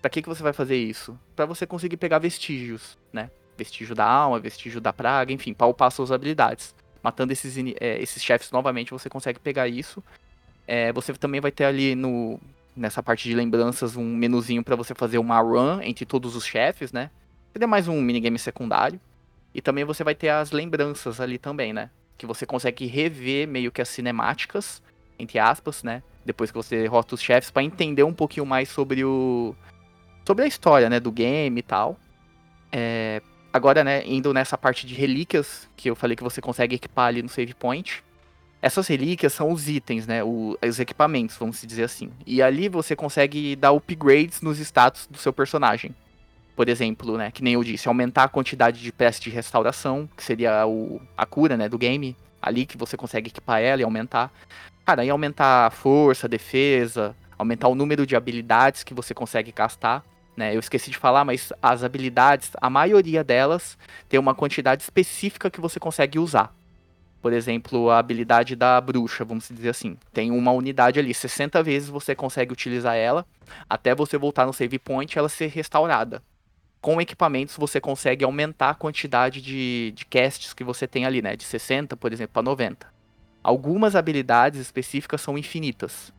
[0.00, 1.18] Pra que, que você vai fazer isso?
[1.34, 3.30] Pra você conseguir pegar vestígios, né?
[3.56, 6.74] Vestígio da alma, vestígio da praga, enfim, pra upar suas habilidades.
[7.02, 10.04] Matando esses, é, esses chefes novamente, você consegue pegar isso.
[10.66, 12.38] É, você também vai ter ali no
[12.78, 16.92] nessa parte de lembranças um menuzinho pra você fazer uma run entre todos os chefes,
[16.92, 17.10] né?
[17.52, 19.00] Seria mais um minigame secundário.
[19.54, 21.90] E também você vai ter as lembranças ali também, né?
[22.16, 24.82] Que você consegue rever meio que as cinemáticas,
[25.18, 26.02] entre aspas, né?
[26.24, 29.54] Depois que você derrota os chefes, pra entender um pouquinho mais sobre o.
[30.26, 31.00] sobre a história, né?
[31.00, 31.98] Do game e tal.
[32.70, 33.22] É,
[33.52, 37.22] agora, né, indo nessa parte de relíquias, que eu falei que você consegue equipar ali
[37.22, 38.04] no save point.
[38.60, 40.22] Essas relíquias são os itens, né?
[40.24, 42.10] o- os equipamentos, vamos dizer assim.
[42.26, 45.94] E ali você consegue dar upgrades nos status do seu personagem.
[46.56, 50.24] Por exemplo, né, que nem eu disse, aumentar a quantidade de peças de restauração, que
[50.24, 52.16] seria o, a cura, né, do game.
[52.42, 54.32] Ali que você consegue equipar ela e aumentar.
[54.84, 59.52] Cara, aí aumentar a força, a defesa, aumentar o número de habilidades que você consegue
[59.52, 60.04] gastar.
[60.36, 60.54] Né?
[60.54, 63.76] Eu esqueci de falar, mas as habilidades, a maioria delas
[64.08, 66.52] tem uma quantidade específica que você consegue usar.
[67.20, 69.96] Por exemplo, a habilidade da bruxa, vamos dizer assim.
[70.12, 73.26] Tem uma unidade ali, 60 vezes você consegue utilizar ela,
[73.68, 76.22] até você voltar no save point ela ser restaurada.
[76.80, 81.34] Com equipamentos você consegue aumentar a quantidade de, de casts que você tem ali, né?
[81.34, 82.86] De 60, por exemplo, para 90.
[83.42, 86.12] Algumas habilidades específicas são infinitas.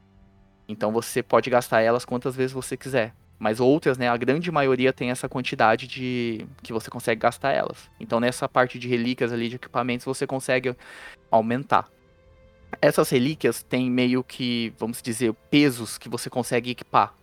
[0.67, 3.13] Então você pode gastar elas quantas vezes você quiser.
[3.39, 7.89] Mas outras, né, a grande maioria tem essa quantidade de que você consegue gastar elas.
[7.97, 10.75] Então nessa parte de relíquias ali de equipamentos você consegue
[11.31, 11.89] aumentar.
[12.81, 17.13] Essas relíquias têm meio que, vamos dizer, pesos que você consegue equipar.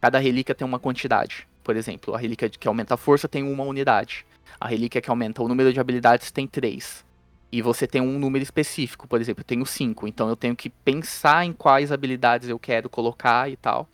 [0.00, 1.46] Cada relíquia tem uma quantidade.
[1.62, 4.26] Por exemplo, a relíquia que aumenta a força tem uma unidade.
[4.60, 7.04] A relíquia que aumenta o número de habilidades tem três.
[7.52, 10.06] E você tem um número específico, por exemplo, eu tenho cinco.
[10.06, 13.88] Então eu tenho que pensar em quais habilidades eu quero colocar e tal.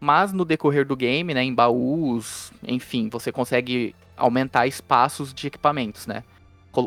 [0.00, 6.06] Mas no decorrer do game, né, em baús, enfim, você consegue aumentar espaços de equipamentos,
[6.06, 6.22] né?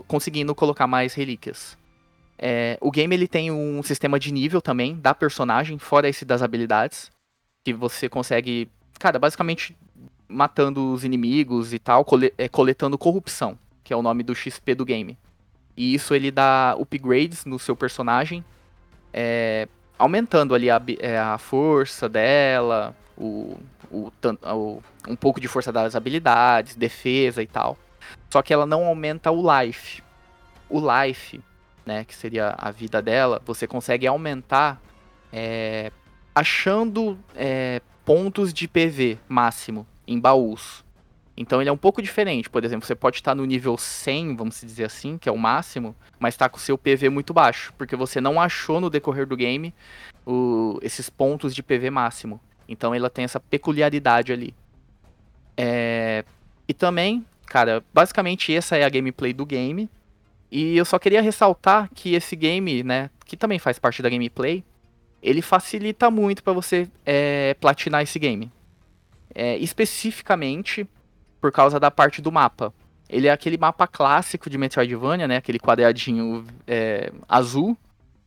[0.07, 1.77] Conseguindo colocar mais relíquias.
[2.37, 6.41] É, o game ele tem um sistema de nível também da personagem, fora esse das
[6.41, 7.11] habilidades,
[7.63, 9.75] que você consegue, cara, basicamente
[10.27, 12.05] matando os inimigos e tal,
[12.37, 15.17] é, coletando corrupção, que é o nome do XP do game.
[15.75, 18.43] E isso ele dá upgrades no seu personagem,
[19.13, 23.57] é, aumentando ali a, é, a, força dela, o,
[23.91, 27.77] o, o, um pouco de força das habilidades, defesa e tal.
[28.29, 30.03] Só que ela não aumenta o life.
[30.69, 31.41] O life,
[31.85, 34.81] né, que seria a vida dela, você consegue aumentar
[35.31, 35.91] é,
[36.33, 40.83] achando é, pontos de PV máximo em baús.
[41.35, 42.49] Então ele é um pouco diferente.
[42.49, 45.95] Por exemplo, você pode estar no nível 100, vamos dizer assim, que é o máximo,
[46.19, 49.35] mas está com o seu PV muito baixo, porque você não achou no decorrer do
[49.35, 49.73] game
[50.25, 52.39] o, esses pontos de PV máximo.
[52.71, 54.55] Então ela tem essa peculiaridade ali.
[55.57, 56.23] É...
[56.67, 59.89] E também, cara, basicamente essa é a gameplay do game.
[60.49, 64.63] E eu só queria ressaltar que esse game, né, que também faz parte da gameplay,
[65.21, 68.51] ele facilita muito para você é, platinar esse game.
[69.33, 70.87] É, especificamente
[71.39, 72.73] por causa da parte do mapa.
[73.09, 75.37] Ele é aquele mapa clássico de Metroidvania, né?
[75.37, 77.77] Aquele quadradinho é, azul.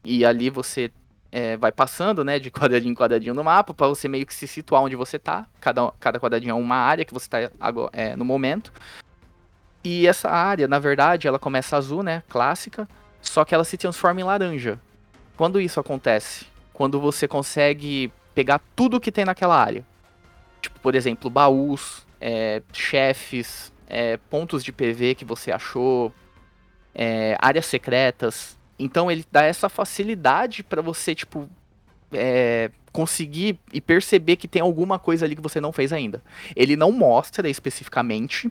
[0.04, 0.90] E ali você
[1.34, 4.46] é, vai passando, né, de quadradinho em quadradinho no mapa, para você meio que se
[4.46, 5.46] situar onde você tá.
[5.60, 8.72] Cada, cada quadradinho é uma área que você tá agora, é, no momento.
[9.82, 12.88] E essa área, na verdade, ela começa azul, né, clássica,
[13.20, 14.78] só que ela se transforma em laranja.
[15.36, 16.46] Quando isso acontece?
[16.72, 19.84] Quando você consegue pegar tudo que tem naquela área.
[20.60, 26.12] Tipo, por exemplo, baús, é, chefes, é, pontos de PV que você achou,
[26.94, 31.48] é, áreas secretas, então ele dá essa facilidade para você, tipo,
[32.12, 36.22] é, conseguir e perceber que tem alguma coisa ali que você não fez ainda.
[36.54, 38.50] Ele não mostra especificamente,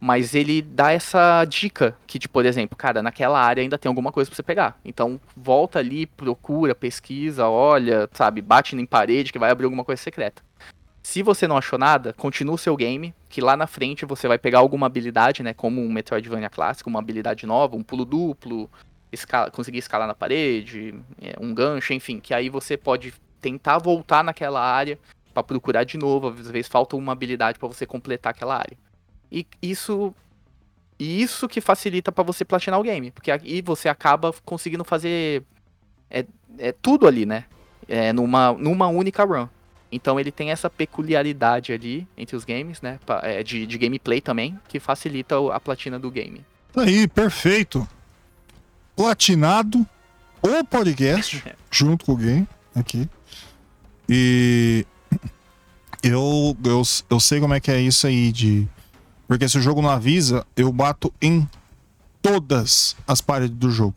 [0.00, 4.12] mas ele dá essa dica que, tipo, por exemplo, cara, naquela área ainda tem alguma
[4.12, 4.78] coisa pra você pegar.
[4.84, 10.02] Então volta ali, procura, pesquisa, olha, sabe, bate em parede que vai abrir alguma coisa
[10.02, 10.42] secreta.
[11.02, 14.36] Se você não achou nada, continua o seu game, que lá na frente você vai
[14.36, 18.70] pegar alguma habilidade, né, como um Metroidvania clássico, uma habilidade nova, um pulo duplo,
[19.12, 24.22] escala, conseguir escalar na parede, é, um gancho, enfim, que aí você pode tentar voltar
[24.22, 24.98] naquela área
[25.32, 28.76] para procurar de novo, às vezes falta uma habilidade para você completar aquela área.
[29.30, 30.14] E isso
[30.98, 35.44] isso que facilita para você platinar o game, porque aí você acaba conseguindo fazer
[36.10, 36.26] é,
[36.58, 37.44] é tudo ali, né?
[37.86, 39.46] É, numa, numa única run.
[39.92, 42.98] Então ele tem essa peculiaridade ali entre os games, né?
[43.22, 46.44] É, de, de gameplay também, que facilita a platina do game.
[46.72, 47.88] Tá aí, perfeito
[48.98, 49.86] platinado
[50.42, 53.08] o podcast junto com alguém aqui.
[54.08, 54.84] E
[56.02, 58.66] eu, eu, eu sei como é que é isso aí de.
[59.28, 61.48] Porque se o jogo não avisa, eu bato em
[62.20, 63.94] todas as paredes do jogo.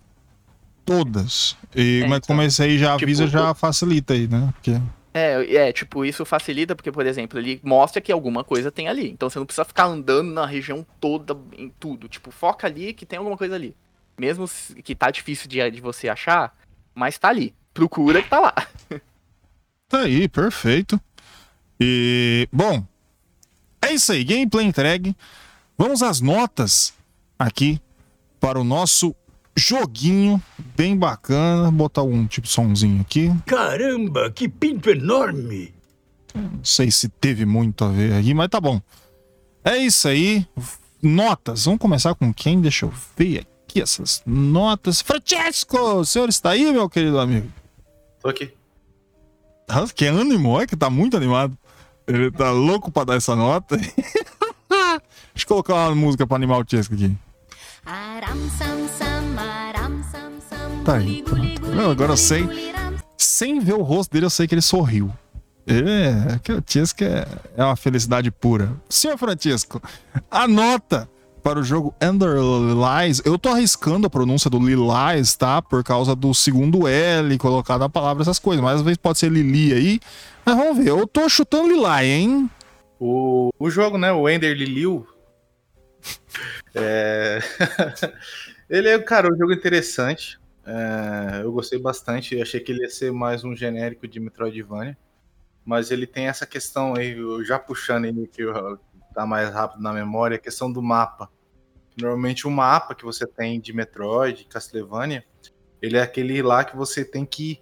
[0.85, 1.57] Todas.
[1.75, 4.53] E, é, mas então, como esse aí já tipo, avisa, tipo, já facilita aí, né?
[4.53, 4.79] Porque...
[5.13, 9.09] É, é, tipo, isso facilita porque, por exemplo, ele mostra que alguma coisa tem ali.
[9.09, 12.07] Então você não precisa ficar andando na região toda, em tudo.
[12.07, 13.75] Tipo, foca ali que tem alguma coisa ali.
[14.21, 14.47] Mesmo
[14.83, 16.55] que tá difícil de, de você achar,
[16.93, 17.55] mas tá ali.
[17.73, 18.53] Procura que tá lá.
[19.89, 20.97] Tá aí, perfeito.
[21.77, 22.81] E, bom,
[23.81, 24.23] é isso aí.
[24.23, 25.13] Gameplay entregue.
[25.77, 26.93] Vamos às notas
[27.37, 27.77] aqui
[28.39, 29.13] para o nosso
[29.53, 30.41] joguinho
[30.77, 31.63] bem bacana.
[31.63, 33.35] Vou botar um tipo somzinho aqui.
[33.45, 35.73] Caramba, que pinto enorme!
[36.33, 38.81] Não sei se teve muito a ver aí, mas tá bom.
[39.61, 40.47] É isso aí.
[41.01, 41.65] Notas.
[41.65, 42.61] Vamos começar com quem?
[42.61, 45.01] Deixa eu ver aqui essas notas.
[45.01, 47.49] Francesco, o senhor está aí, meu querido amigo?
[48.21, 48.53] Tô aqui.
[49.67, 51.57] Ah, que ânimo, é que tá muito animado.
[52.05, 53.77] Ele tá louco pra dar essa nota.
[55.33, 57.15] Deixa eu colocar uma música pra animar o Chesco aqui.
[60.83, 61.61] Tá aí, pronto.
[61.67, 62.43] Não, agora eu sei.
[63.17, 65.11] Sem ver o rosto dele, eu sei que ele sorriu.
[65.65, 68.75] É, que o Chesco é, é uma felicidade pura.
[68.89, 69.81] Senhor Francisco,
[70.29, 71.07] a nota
[71.41, 73.21] para o jogo Ender Lies.
[73.25, 75.61] Eu tô arriscando a pronúncia do Lilies, tá?
[75.61, 78.63] Por causa do segundo L colocado na palavra, essas coisas.
[78.63, 79.99] Mas às vezes pode ser Lili aí.
[80.45, 80.89] Mas vamos ver.
[80.89, 82.49] Eu tô chutando Lilai, hein?
[82.99, 84.11] O, o jogo, né?
[84.11, 85.07] O Ender Liliu.
[86.75, 87.39] é...
[88.69, 90.39] Ele é, cara, um jogo interessante.
[90.65, 92.35] É, eu gostei bastante.
[92.35, 94.97] Eu achei que ele ia ser mais um genérico de Metroidvania.
[95.65, 98.79] Mas ele tem essa questão aí, já puxando ele que eu-
[99.13, 101.29] tá mais rápido na memória, a questão do mapa.
[101.99, 105.23] Normalmente o mapa que você tem de Metroid, Castlevania,
[105.81, 107.59] ele é aquele lá que você tem que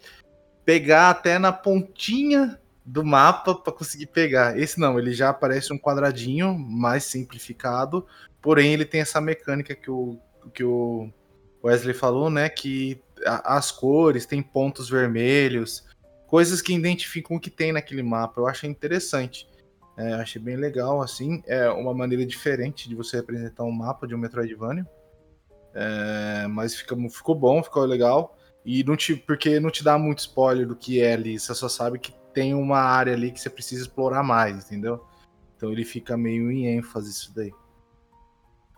[0.65, 4.57] pegar até na pontinha do mapa para conseguir pegar.
[4.57, 8.05] Esse não, ele já aparece um quadradinho mais simplificado,
[8.41, 10.19] porém ele tem essa mecânica que o,
[10.53, 11.09] que o
[11.63, 12.49] Wesley falou, né?
[12.49, 15.85] Que a- as cores, tem pontos vermelhos,
[16.27, 18.39] coisas que identificam o que tem naquele mapa.
[18.39, 19.47] Eu achei interessante.
[19.99, 21.43] É, achei bem legal, assim.
[21.45, 24.87] É uma maneira diferente de você representar um mapa de um Metroidvania.
[25.73, 28.37] É, mas fica, ficou bom, ficou legal.
[28.63, 31.37] E não te, porque não te dá muito spoiler do que é ali.
[31.37, 35.05] Você só sabe que tem uma área ali que você precisa explorar mais, entendeu?
[35.57, 37.51] Então ele fica meio em ênfase isso daí.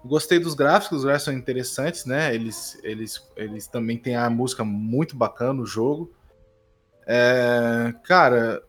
[0.04, 2.34] Gostei dos gráficos, os gráficos são interessantes, né?
[2.34, 6.12] Eles, eles, eles também têm a música muito bacana no jogo.
[7.06, 8.64] É, cara,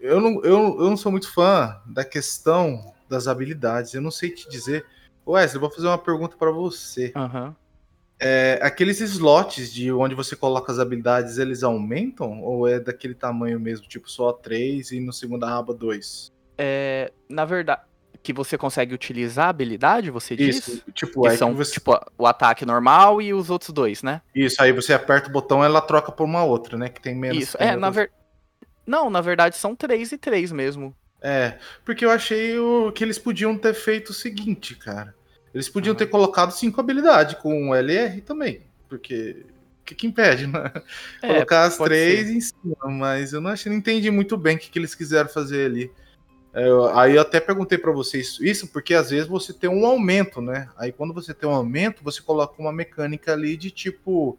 [0.00, 3.94] eu não, eu, eu não sou muito fã da questão das habilidades.
[3.94, 4.84] Eu não sei te dizer.
[5.26, 7.12] Wesley, eu vou fazer uma pergunta para você.
[7.14, 7.54] Aham.
[8.20, 12.42] É, aqueles slots de onde você coloca as habilidades, eles aumentam?
[12.42, 16.32] Ou é daquele tamanho mesmo, tipo só 3 e no segunda aba 2?
[16.56, 17.82] É, na verdade,
[18.20, 20.56] que você consegue utilizar a habilidade, você diz?
[20.66, 24.02] Isso, tipo, Que aí são, que você- tipo, o ataque normal e os outros dois,
[24.02, 24.20] né?
[24.34, 26.88] isso, aí você aperta o botão ela troca por uma outra, né?
[26.88, 27.40] Que tem menos.
[27.40, 27.56] Isso.
[27.60, 28.10] É, na ver...
[28.88, 30.94] Não, na verdade são três e três mesmo.
[31.20, 35.14] É, porque eu achei o- que eles podiam ter feito o seguinte, cara.
[35.52, 38.62] Eles podiam ter colocado cinco habilidades com o LR também.
[38.88, 39.44] Porque.
[39.80, 40.70] O que, que impede, né?
[41.22, 44.58] É, Colocar as três em cima, mas eu não achei, não entendi muito bem o
[44.58, 45.90] que, que eles quiseram fazer ali.
[46.52, 49.86] É, eu- aí eu até perguntei pra vocês isso, porque às vezes você tem um
[49.86, 50.68] aumento, né?
[50.76, 54.38] Aí quando você tem um aumento, você coloca uma mecânica ali de tipo.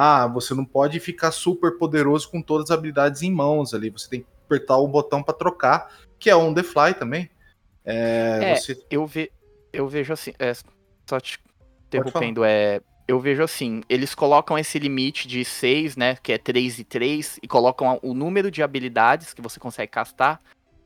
[0.00, 3.90] Ah, você não pode ficar super poderoso com todas as habilidades em mãos ali.
[3.90, 5.88] Você tem que apertar o botão pra trocar,
[6.20, 7.28] que é on the fly também.
[7.84, 9.28] É, É, você- eu, ve...
[9.72, 10.32] eu vejo assim.
[10.38, 10.52] É,
[11.10, 11.40] só te
[11.88, 12.80] interrompendo, é.
[13.08, 16.14] Eu vejo assim, eles colocam esse limite de 6, né?
[16.22, 20.40] Que é 3 e 3, e colocam o número de habilidades que você consegue castar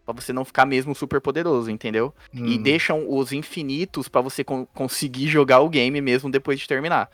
[0.06, 2.14] pra você não ficar mesmo super poderoso, entendeu?
[2.32, 6.66] E Hum, deixam os infinitos pra você con- conseguir jogar o game mesmo depois de
[6.66, 7.10] terminar.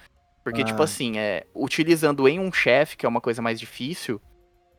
[0.51, 0.65] Porque, Ah.
[0.65, 4.21] tipo assim, é, utilizando em um chefe, que é uma coisa mais difícil,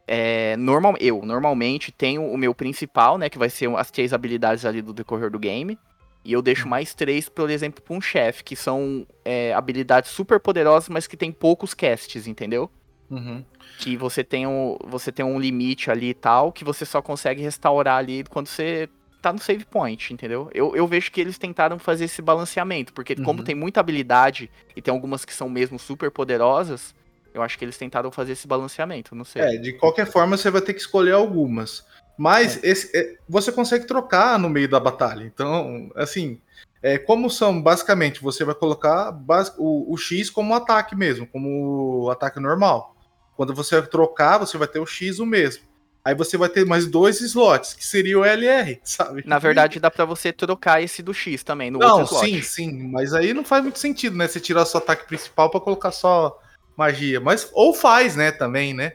[0.07, 3.29] é, normal, eu normalmente tenho o meu principal, né?
[3.29, 5.77] Que vai ser as três habilidades ali do decorrer do game.
[6.25, 10.39] E eu deixo mais três, por exemplo, pra um chefe, que são é, habilidades super
[10.39, 12.69] poderosas, mas que tem poucos casts, entendeu?
[13.11, 13.43] uhum.
[13.79, 17.41] que você tem, um, você tem um limite ali e tal, que você só consegue
[17.41, 18.87] restaurar ali quando você
[19.21, 20.49] tá no save point, entendeu?
[20.53, 23.45] Eu, eu vejo que eles tentaram fazer esse balanceamento, porque como Uhum.
[23.45, 26.95] tem muita habilidade e tem algumas que são mesmo super poderosas,
[27.33, 29.41] eu acho que eles tentaram fazer esse balanceamento, não sei.
[29.41, 31.85] É, de qualquer forma você vai ter que escolher algumas.
[32.17, 35.23] Mas esse, é, você consegue trocar no meio da batalha.
[35.23, 36.41] Então, assim,
[36.81, 39.17] é, como são basicamente, você vai colocar
[39.57, 42.95] o, o X como ataque mesmo, como ataque normal.
[43.37, 45.63] Quando você trocar, você vai ter o X o mesmo.
[46.03, 49.23] Aí você vai ter mais dois slots, que seria o LR, sabe?
[49.25, 52.25] Na verdade, dá pra você trocar esse do X também, no Não, outro slot.
[52.25, 54.27] sim, sim, mas aí não faz muito sentido, né?
[54.27, 56.39] Você tirar seu ataque principal pra colocar só
[56.75, 58.93] magia, mas ou faz, né, também, né?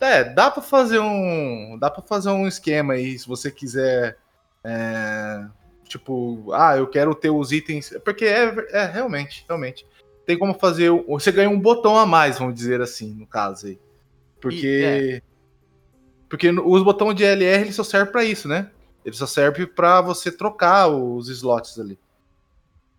[0.00, 4.18] É, dá pra fazer um, dá para fazer um esquema aí, se você quiser,
[4.62, 5.44] é,
[5.88, 9.86] tipo, ah, eu quero ter os itens, porque é, é realmente, realmente
[10.26, 13.78] tem como fazer, você ganha um botão a mais, vamos dizer assim, no caso aí,
[14.40, 15.22] porque
[16.34, 18.68] porque os botões de LR ele só serve pra isso, né?
[19.04, 21.96] Ele só serve pra você trocar os slots ali.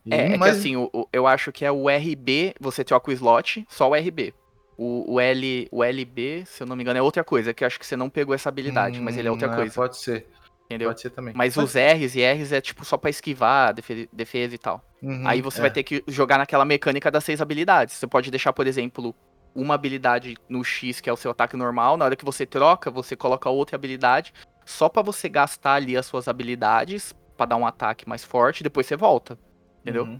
[0.05, 3.09] E É, é mais- que assim, o- eu acho que é o RB, você troca
[3.09, 4.33] o slot, só o RB.
[4.77, 7.65] O, o, L, o LB, se eu não me engano, é outra coisa, que eu
[7.65, 10.27] acho que você não pegou essa habilidade, mas ele é outra Hum, coisa, Pode ser,
[10.65, 10.89] entendeu?
[10.89, 11.33] pode ser também.
[11.35, 14.81] Mas os R's e R's é tipo só pra esquivar, defe- defesa e tal.
[15.01, 15.61] Uhum, Aí você é.
[15.61, 17.95] vai ter que jogar naquela mecânica das seis habilidades.
[17.95, 19.15] Você pode deixar, por exemplo,
[19.55, 21.95] uma habilidade no X, que é o seu ataque normal.
[21.95, 24.33] Na hora que você troca, você coloca outra habilidade,
[24.65, 28.85] só pra você gastar ali as suas habilidades pra dar um ataque mais forte, depois
[28.85, 29.37] você volta.
[29.81, 30.03] Entendeu?
[30.03, 30.19] Uhum.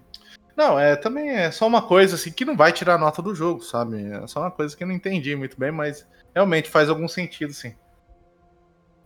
[0.56, 3.62] Não, é também é só uma coisa assim que não vai tirar nota do jogo,
[3.62, 4.02] sabe?
[4.10, 7.52] É só uma coisa que eu não entendi muito bem, mas realmente faz algum sentido,
[7.54, 7.76] sim.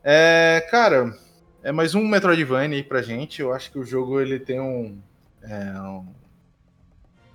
[0.03, 1.11] É, cara,
[1.63, 3.41] é mais um Metroidvania aí pra gente.
[3.41, 5.01] Eu acho que o jogo ele tem um,
[5.41, 6.13] é, um-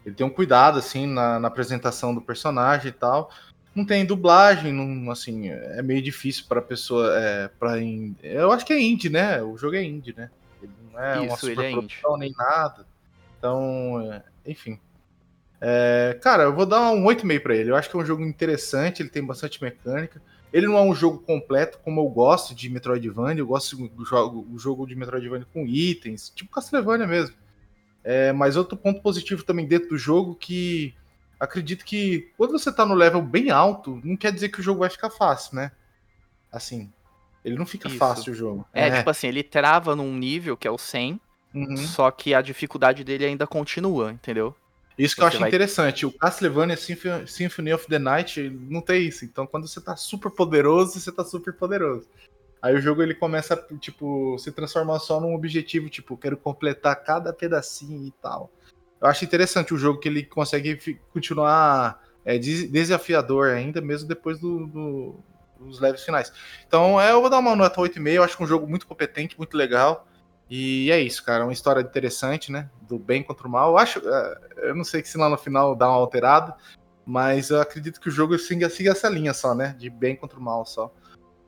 [0.04, 3.30] ele tem um cuidado assim na, na apresentação do personagem e tal.
[3.74, 7.76] Não tem dublagem, não, assim, é meio difícil para pessoa, é, para
[8.22, 9.42] eu acho que é indie, né?
[9.42, 10.30] O jogo é indie, né?
[10.62, 11.72] Ele não é uma Isso, ele é
[12.16, 12.86] nem nada.
[13.36, 14.78] Então, é, enfim.
[15.60, 17.70] É, cara, eu vou dar um 8,5 pra ele.
[17.70, 20.22] Eu acho que é um jogo interessante, ele tem bastante mecânica.
[20.52, 23.40] Ele não é um jogo completo, como eu gosto de Metroidvania.
[23.40, 27.34] Eu gosto do jogo, do jogo de Metroidvania com itens, tipo Castlevania mesmo.
[28.04, 30.94] É, mas outro ponto positivo também dentro do jogo que
[31.40, 34.80] acredito que quando você tá no level bem alto, não quer dizer que o jogo
[34.80, 35.72] vai ficar fácil, né?
[36.52, 36.92] Assim,
[37.44, 37.96] ele não fica Isso.
[37.96, 38.66] fácil o jogo.
[38.72, 41.18] É, tipo assim, ele trava num nível que é o 100,
[41.54, 41.76] uhum.
[41.78, 44.54] só que a dificuldade dele ainda continua, entendeu?
[44.96, 46.06] Isso que eu Você acho vai- interessante.
[46.06, 48.40] O Castlevania Symph- Symphony of the Night
[48.70, 49.24] não tem isso.
[49.24, 52.06] Então, quando você tá super poderoso, você tá super poderoso.
[52.64, 57.30] Aí o jogo ele começa tipo, se transformar só num objetivo, tipo, quero completar cada
[57.30, 58.50] pedacinho e tal.
[58.98, 60.78] Eu acho interessante o jogo que ele consegue
[61.12, 65.14] continuar é, des- desafiador ainda, mesmo depois do- do-
[65.60, 66.32] dos levels finais.
[66.66, 68.08] Então, é, eu vou dar uma nota 8,5.
[68.16, 70.08] Eu acho que é um jogo muito competente, muito legal.
[70.48, 71.44] E é isso, cara.
[71.44, 72.70] Uma história interessante, né?
[72.80, 73.72] Do bem contra o mal.
[73.72, 73.98] Eu acho.
[74.08, 74.38] é,
[74.70, 76.56] Eu não sei se lá no final dá uma alterada,
[77.04, 79.76] mas eu acredito que o jogo siga, siga essa linha só, né?
[79.78, 80.90] De bem contra o mal só.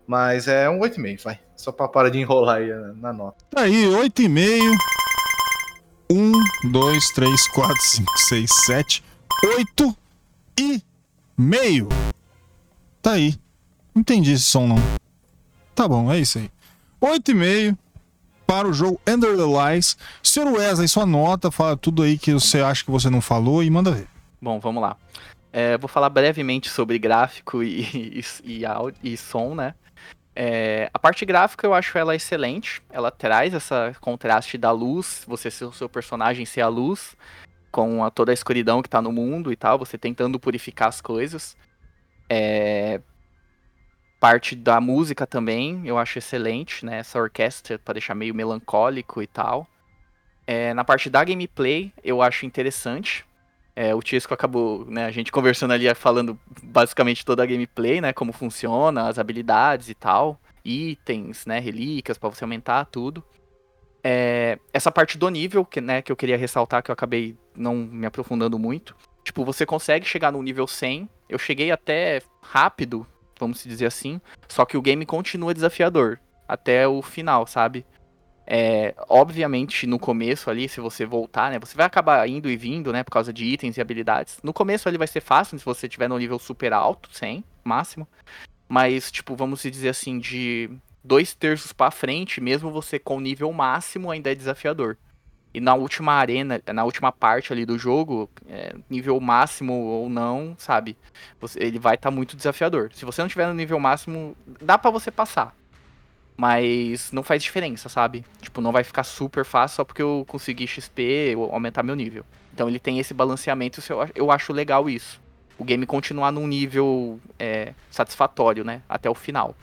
[0.06, 1.40] Mas é um 8,5, vai.
[1.56, 3.44] Só pra parar de enrolar aí na, nota.
[3.50, 4.76] Tá aí, 8,5.
[6.08, 6.32] 1,
[6.70, 9.04] 2, 3, 4, 5, 6, 7,
[9.44, 9.96] 8
[10.60, 10.80] e
[11.36, 11.88] meio.
[13.02, 13.34] Tá aí.
[13.94, 14.76] Não entendi esse som, não.
[15.74, 16.50] Tá bom, é isso aí.
[17.02, 17.76] 8,5
[18.46, 19.42] para o jogo Ender the
[19.74, 19.96] Lies.
[20.22, 23.68] Senhor Wesley, sua nota, fala tudo aí que você acha que você não falou e
[23.70, 24.06] manda ver.
[24.40, 24.96] Bom, vamos lá.
[25.52, 29.74] É, vou falar brevemente sobre gráfico e, e, e, áudio- e som, né?
[30.38, 32.82] É, a parte gráfica eu acho ela excelente.
[32.90, 37.16] Ela traz essa contraste da luz, você ser o seu personagem ser a luz,
[37.70, 41.00] com a- toda a escuridão que tá no mundo e tal, você tentando purificar as
[41.00, 41.56] coisas.
[42.28, 43.00] É,
[44.20, 46.98] parte da música também eu acho excelente, né?
[46.98, 49.66] Essa orquestra para deixar meio melancólico e tal.
[50.46, 53.24] É, na parte da gameplay eu acho interessante.
[53.78, 58.10] É, o Tisco acabou, né, a gente conversando ali, falando basicamente toda a gameplay, né,
[58.10, 63.22] como funciona, as habilidades e tal, itens, né, relíquias pra você aumentar tudo.
[64.02, 67.76] É, essa parte do nível, que, né, que eu queria ressaltar, que eu acabei não
[67.76, 68.96] me aprofundando muito.
[69.22, 73.06] Tipo, você consegue chegar no nível 100, eu cheguei até rápido,
[73.38, 76.18] vamos dizer assim, só que o game continua desafiador
[76.48, 77.84] até o final, sabe?
[78.46, 81.58] É, obviamente, no começo ali, se você voltar, né?
[81.58, 83.02] Você vai acabar indo e vindo, né?
[83.02, 84.38] Por causa de itens e habilidades.
[84.42, 88.06] No começo ali vai ser fácil, se você tiver no nível super alto, 100, máximo.
[88.68, 90.70] Mas, tipo, vamos dizer assim, de
[91.02, 94.96] dois terços pra frente, mesmo você com nível máximo, ainda é desafiador.
[95.54, 100.54] E na última arena, na última parte ali do jogo, é, nível máximo ou não,
[100.58, 100.96] sabe?
[101.40, 102.90] Você- ele vai estar muito desafiador.
[102.92, 105.54] Se você não tiver no nível máximo, dá pra você passar.
[106.36, 108.24] Mas não faz diferença, sabe?
[108.42, 112.24] Tipo, não vai ficar super fácil só porque eu consegui XP ou aumentar meu nível.
[112.52, 115.20] Então ele tem esse balanceamento, eu, ach- eu acho legal isso.
[115.58, 118.82] O game continuar num nível é, satisfatório, né?
[118.88, 119.56] Até o final.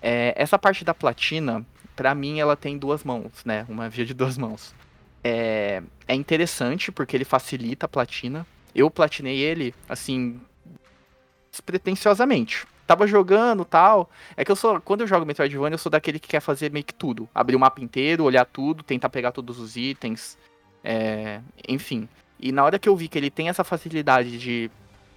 [0.00, 3.64] É, essa parte da platina, pra mim, ela tem duas mãos, né?
[3.68, 4.74] Uma via de duas mãos.
[5.22, 8.44] É, é interessante porque ele facilita a platina.
[8.74, 10.40] Eu platinei ele, assim,
[11.52, 12.66] despretensiosamente.
[12.92, 14.10] Tava jogando tal.
[14.36, 14.78] É que eu sou.
[14.78, 17.26] Quando eu jogo Metroidvania, eu sou daquele que quer fazer meio que tudo.
[17.34, 20.36] Abrir o mapa inteiro, olhar tudo, tentar pegar todos os itens.
[20.84, 22.06] é, enfim.
[22.38, 24.70] E na hora que eu vi que ele tem essa facilidade de.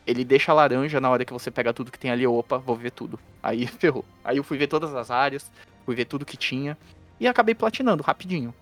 [0.08, 2.92] Ele deixa laranja na hora que você pega tudo que tem ali, opa, vou ver
[2.92, 3.20] tudo.
[3.44, 4.06] Aí ferrou.
[4.24, 5.52] Aí eu fui ver todas as áreas,
[5.86, 6.78] fui ver tudo que tinha.
[7.20, 8.54] E acabei platinando rapidinho.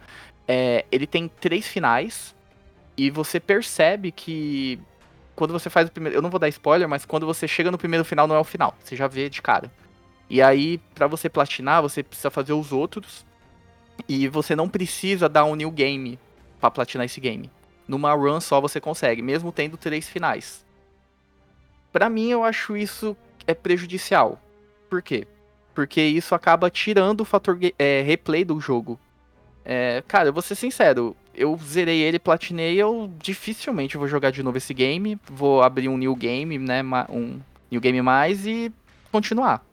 [0.48, 2.34] É, ele tem três finais.
[2.98, 4.80] E você percebe que
[5.36, 6.18] quando você faz o primeiro.
[6.18, 8.44] Eu não vou dar spoiler, mas quando você chega no primeiro final, não é o
[8.44, 8.76] final.
[8.84, 9.72] Você já vê de cara.
[10.30, 13.26] E aí, pra você platinar, você precisa fazer os outros.
[14.08, 16.20] E você não precisa dar um new game
[16.60, 17.50] pra platinar esse game.
[17.88, 20.66] Numa run só você consegue, mesmo tendo três finais.
[21.92, 23.16] Pra mim, eu acho isso
[23.46, 24.42] é prejudicial.
[24.90, 25.28] Por quê?
[25.76, 29.00] Porque isso acaba tirando o fator é, replay do jogo.
[29.66, 34.44] É, cara, eu vou ser sincero, eu zerei ele, platinei, eu dificilmente vou jogar de
[34.44, 35.20] novo esse game.
[35.30, 36.82] Vou abrir um new game, né?
[37.10, 37.40] Um
[37.72, 38.72] new game mais e
[39.12, 39.64] continuar.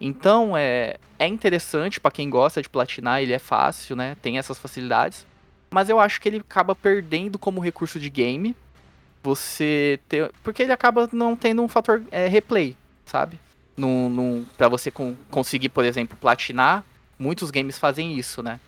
[0.00, 4.16] Então é, é interessante pra quem gosta de platinar, ele é fácil, né?
[4.22, 5.26] Tem essas facilidades.
[5.70, 8.56] Mas eu acho que ele acaba perdendo como recurso de game.
[9.22, 10.30] Você ter.
[10.42, 13.38] Porque ele acaba não tendo um fator é, replay, sabe?
[13.76, 16.84] Num, num, pra você con- conseguir, por exemplo, platinar,
[17.18, 18.58] muitos games fazem isso, né?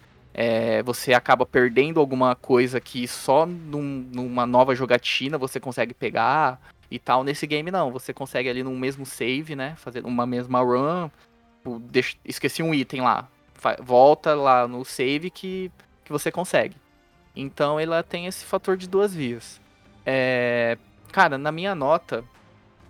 [0.42, 6.58] É, você acaba perdendo alguma coisa que só num- numa nova jogatina você consegue pegar
[6.90, 7.22] e tal.
[7.22, 9.74] Nesse game não, você consegue ali no mesmo save, né?
[9.76, 11.10] Fazer uma mesma run.
[11.58, 11.82] tipo,
[12.24, 13.28] esqueci um item lá.
[13.82, 15.70] Volta lá no save que,
[16.06, 16.74] que você consegue.
[17.36, 19.60] Então ela tem esse fator de duas vias.
[20.06, 20.78] É,
[21.12, 22.24] Cara, na minha nota.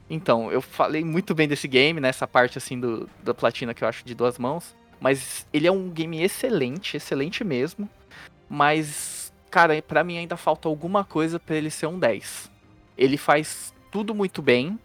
[0.08, 3.88] Então, eu falei muito bem desse game, nessa parte assim do, da platina que eu
[3.88, 4.72] acho de duas mãos.
[5.00, 7.88] Mas ele é um game excelente, excelente mesmo.
[8.48, 12.50] Mas, cara, pra mim ainda falta alguma coisa pra ele ser um 10.
[12.98, 14.78] Ele faz tudo muito bem,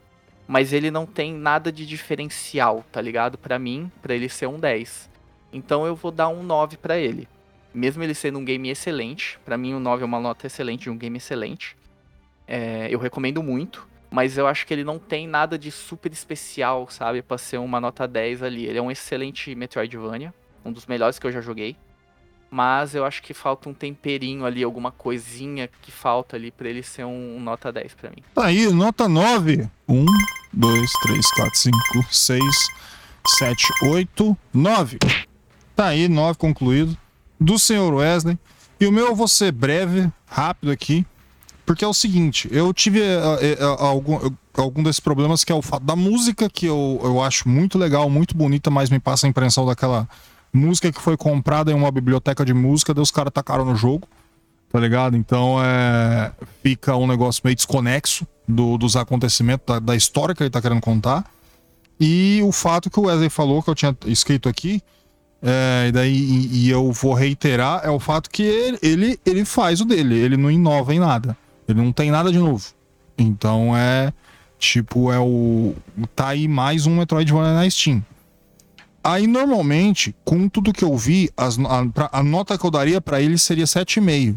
[0.47, 3.38] mas ele não tem nada de diferencial, tá ligado?
[3.38, 5.09] Pra mim, pra ele ser um 10.
[5.51, 7.28] Então eu vou dar um 9 pra ele.
[7.74, 10.89] Mesmo ele sendo um game excelente, pra mim um 9 é uma nota excelente de
[10.89, 11.76] um game excelente.
[12.47, 13.86] É, eu recomendo muito,
[14.16, 17.82] mas eu acho que ele não tem nada de super especial, sabe, pra ser uma
[17.82, 18.66] nota 10 ali.
[18.66, 21.76] Ele é um excelente Metroidvania, um dos melhores que eu já joguei.
[22.49, 26.82] Mas eu acho que falta um temperinho ali, alguma coisinha que falta ali pra ele
[26.82, 28.24] ser um, um nota 10 pra mim.
[28.34, 29.70] Tá aí, nota 9.
[29.86, 30.05] 1,
[30.53, 31.78] 2, 3, 4, 5,
[32.09, 32.41] 6,
[33.28, 34.97] 7, 8, 9.
[35.76, 36.97] Tá aí, 9 concluído.
[37.38, 38.39] Do senhor Wesley.
[38.80, 41.05] E o meu eu vou ser breve, rápido aqui.
[41.66, 44.20] Porque é o seguinte, eu tive eh, eh, algum,
[44.53, 48.07] algum desses problemas que é o fato da música, que eu, eu acho muito legal,
[48.07, 50.07] muito bonita, mas me passa a impressão daquela
[50.53, 54.07] música que foi comprada em uma biblioteca de música, daí os caras tacaram no jogo,
[54.72, 55.18] tá ligado?
[55.18, 60.51] Então é, fica um negócio meio desconexo do, dos acontecimentos, da, da história que ele
[60.51, 61.26] tá querendo contar.
[61.99, 64.84] E o fato que o Wesley falou, que eu tinha escrito aqui,
[65.41, 69.45] é, e daí e, e eu vou reiterar, é o fato que ele, ele, ele
[69.45, 71.36] faz o dele, ele não inova em nada.
[71.68, 72.66] Ele não tem nada de novo.
[73.18, 74.13] Então é.
[74.57, 75.76] Tipo, é o.
[76.16, 78.03] Tá aí mais um Metroidvania na Steam.
[79.03, 82.99] Aí, normalmente, com tudo que eu vi, as, a, pra- a nota que eu daria
[82.99, 84.36] pra ele seria 7,5.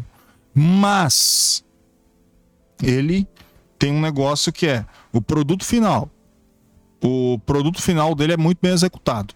[0.53, 1.63] Mas.
[2.81, 3.27] Ele
[3.77, 6.09] tem um negócio que é o produto final.
[7.03, 9.33] O produto final dele é muito bem executado.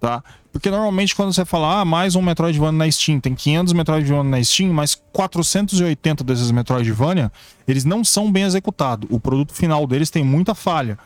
[0.00, 0.24] Tá?
[0.50, 4.42] Porque normalmente quando você fala, ah, mais um Metroidvania na Steam, tem 500 Metroidvania na
[4.42, 7.30] Steam, mas 480 desses Metroidvania,
[7.68, 9.06] eles não são bem executados.
[9.12, 10.98] O produto final deles tem muita falha.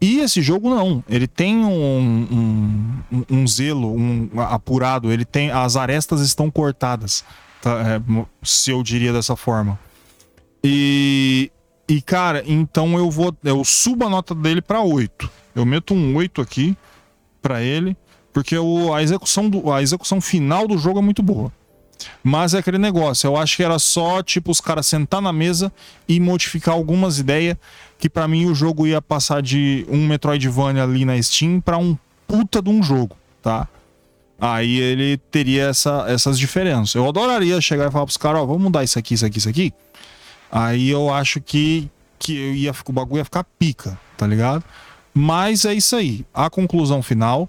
[0.00, 5.74] E esse jogo não, ele tem um, um, um- zelo um apurado, ele tem as
[5.74, 7.24] arestas estão cortadas,
[7.60, 7.80] tá?
[7.80, 8.00] É,
[8.44, 9.76] se eu diria dessa forma.
[10.62, 11.50] E,
[11.88, 15.28] e cara, então eu vou, eu subo a nota dele pra 8.
[15.54, 16.76] Eu meto um 8 aqui
[17.40, 17.96] pra ele,
[18.36, 21.50] porque o, a, execução do, a execução final do jogo é muito boa.
[22.22, 25.72] Mas é aquele negócio, eu acho que era só, tipo, os caras sentar na mesa
[26.06, 27.56] e modificar algumas ideias
[27.98, 31.96] que pra mim o jogo ia passar de um Metroidvania ali na Steam pra um
[32.28, 33.66] puta de um jogo, tá?
[34.38, 36.94] Aí ele teria essa, essas diferenças.
[36.94, 39.48] Eu adoraria chegar e falar pros caras, ó, vamos mudar isso aqui, isso aqui, isso
[39.48, 39.72] aqui.
[40.52, 44.62] Aí eu acho que, que eu ia, o bagulho ia ficar pica, tá ligado?
[45.14, 46.26] Mas é isso aí.
[46.34, 47.48] A conclusão final.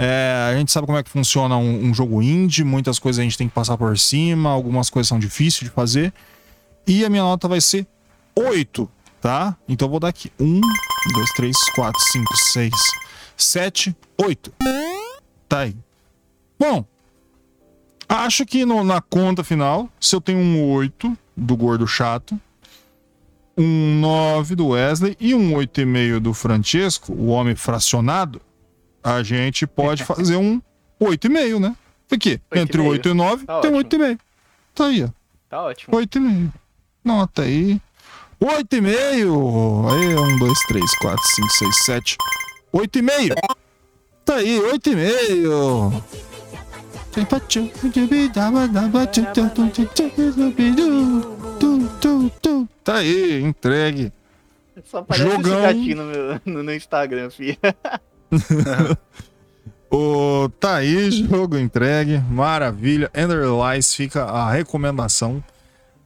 [0.00, 3.24] É, a gente sabe como é que funciona um, um jogo indie, muitas coisas a
[3.24, 6.12] gente tem que passar por cima, algumas coisas são difíceis de fazer.
[6.86, 7.84] E a minha nota vai ser
[8.36, 8.88] 8,
[9.20, 9.56] tá?
[9.68, 12.72] Então eu vou dar aqui 1, 2, 3, 4, 5, 6,
[13.36, 14.52] 7, 8.
[15.48, 15.76] Tá aí.
[16.58, 16.84] Bom,
[18.08, 22.40] acho que no- na conta final, se eu tenho um 8 do gordo chato,
[23.56, 28.40] um 9 do Wesley e um 8,5 do Francesco, o homem fracionado,
[29.02, 30.60] a gente pode fazer um
[31.00, 31.76] 8,5, né?
[32.08, 32.88] Porque entre 8,5.
[32.88, 34.04] 8 e 9 Tá tem ótimo.
[34.04, 34.18] 8,5.
[34.74, 35.08] Tá aí, ó.
[35.48, 35.96] Tá ótimo.
[35.96, 36.52] 8,5.
[37.04, 37.80] Nota aí.
[38.40, 39.92] 8,5.
[39.92, 42.16] Aí, 1, 2, 3, 4, 5, 6, 7.
[42.72, 43.34] 8,5.
[44.24, 46.02] Tá aí, 8,5.
[52.84, 54.12] Tá aí, entregue.
[54.84, 55.52] Só aparece Jogão.
[55.52, 57.56] esse gatinho no, meu, no, no Instagram, filho.
[59.90, 62.18] Ô, tá aí, jogo entregue.
[62.30, 63.10] Maravilha.
[63.14, 65.42] Ender Lies fica a recomendação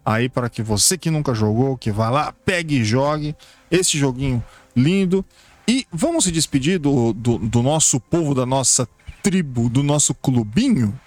[0.04, 3.34] aí para que você que nunca jogou, que vá lá, pegue e jogue
[3.70, 4.42] esse joguinho
[4.74, 5.24] lindo.
[5.66, 8.88] E vamos se despedir do, do, do nosso povo, da nossa
[9.22, 10.98] tribo, do nosso clubinho.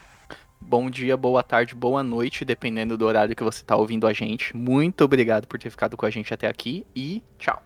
[0.59, 4.55] Bom dia, boa tarde, boa noite, dependendo do horário que você tá ouvindo a gente.
[4.55, 7.64] Muito obrigado por ter ficado com a gente até aqui e tchau.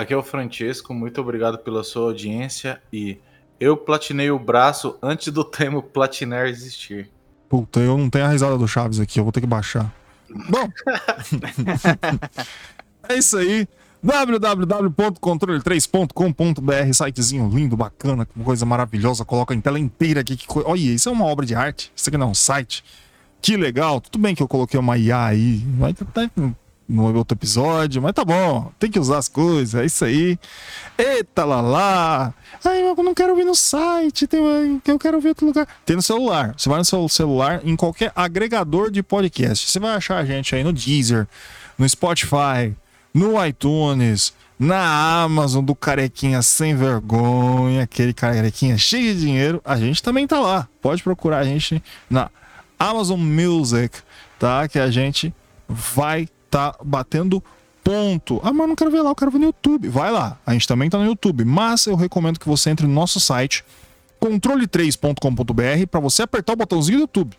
[0.00, 3.18] Aqui é o Francesco, muito obrigado pela sua audiência e
[3.60, 7.10] eu platinei o braço antes do termo platinar existir.
[7.50, 9.92] Puta, eu não tenho a risada do Chaves aqui, eu vou ter que baixar.
[10.48, 10.70] Bom,
[13.08, 13.68] é isso aí.
[14.02, 19.24] www.controle3.com.br Sitezinho lindo, bacana, coisa maravilhosa.
[19.24, 20.36] Coloca em tela inteira aqui.
[20.36, 20.62] Que coi...
[20.64, 21.92] Olha, isso é uma obra de arte.
[21.94, 22.84] Isso aqui não é um site.
[23.42, 24.00] Que legal.
[24.00, 25.56] Tudo bem que eu coloquei uma IA aí.
[25.76, 26.06] Vai tá
[26.90, 28.72] no outro episódio, mas tá bom.
[28.78, 29.80] Tem que usar as coisas.
[29.80, 30.38] É isso aí.
[30.98, 32.34] Eita lá lá.
[32.64, 34.26] Ai, eu não quero ouvir no site.
[34.26, 34.40] Tem...
[34.86, 35.68] Eu quero ouvir outro lugar.
[35.86, 36.54] Tem no celular.
[36.56, 39.70] Você vai no seu celular, em qualquer agregador de podcast.
[39.70, 41.28] Você vai achar a gente aí no Deezer,
[41.78, 42.74] no Spotify,
[43.14, 50.02] no iTunes, na Amazon do carequinha sem vergonha, aquele carequinha cheio de dinheiro, a gente
[50.02, 50.68] também tá lá.
[50.82, 52.30] Pode procurar a gente na
[52.78, 53.98] Amazon Music,
[54.38, 54.68] tá?
[54.68, 55.32] Que a gente
[55.68, 57.42] vai tá batendo
[57.82, 58.40] ponto.
[58.42, 59.88] Ah, mas não quero ver lá, eu quero ver no YouTube.
[59.88, 62.92] Vai lá, a gente também tá no YouTube, mas eu recomendo que você entre no
[62.92, 63.64] nosso site
[64.20, 67.36] controle3.com.br para você apertar o botãozinho do YouTube.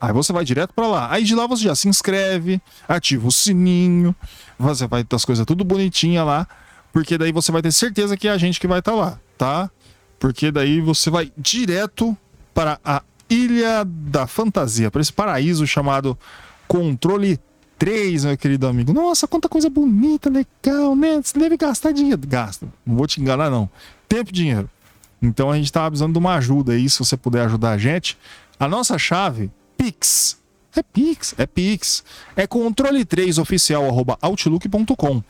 [0.00, 1.10] Aí você vai direto para lá.
[1.10, 4.14] Aí de lá você já se inscreve, ativa o sininho,
[4.58, 6.46] você vai ter as coisas tudo bonitinha lá,
[6.92, 9.20] porque daí você vai ter certeza que é a gente que vai estar tá lá,
[9.38, 9.70] tá?
[10.18, 12.16] Porque daí você vai direto
[12.52, 16.18] para a Ilha da Fantasia, para esse paraíso chamado
[16.68, 17.46] Controle 3,
[18.24, 18.92] meu querido amigo.
[18.92, 21.20] Nossa, quanta coisa bonita, legal, né?
[21.22, 22.20] Você deve gastar dinheiro.
[22.26, 22.66] Gasta.
[22.84, 23.68] Não vou te enganar, não.
[24.08, 24.68] Tempo e dinheiro.
[25.20, 28.16] Então a gente tá precisando de uma ajuda aí, se você puder ajudar a gente.
[28.58, 30.38] A nossa chave, Pix.
[30.74, 32.04] É Pix, é Pix.
[32.34, 33.84] É controle3 oficial
[34.20, 35.22] outlook.com.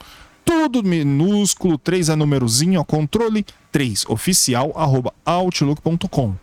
[0.43, 4.71] Tudo minúsculo, 3 é númerozinho, ó, controle 3 oficial
[5.25, 6.35] outlook.com.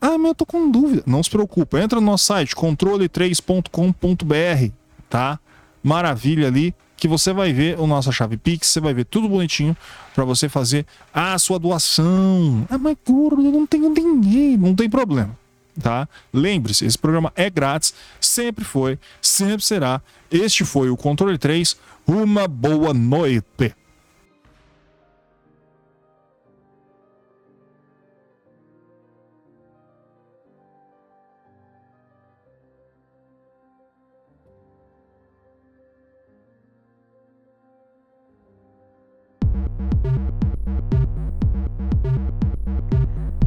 [0.00, 1.02] Ah, mas eu tô com dúvida.
[1.06, 4.72] Não se preocupe, entra no nosso site controle3.com.br,
[5.12, 5.38] tá?
[5.84, 9.76] Maravilha ali que você vai ver o nossa chave Pix, você vai ver tudo bonitinho
[10.14, 12.66] para você fazer a sua doação.
[12.70, 15.36] Ah, mas gordo, eu não tenho dinheiro, não tem problema,
[15.78, 16.08] tá?
[16.32, 20.00] Lembre-se, esse programa é grátis, sempre foi, sempre será.
[20.30, 21.76] Este foi o Controle 3.
[22.06, 23.74] Uma boa noite.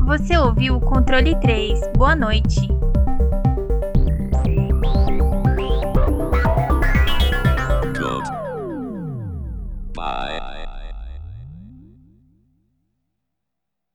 [0.05, 1.79] Você ouviu o controle 3.
[1.97, 2.67] Boa noite.
[9.95, 10.34] Bye.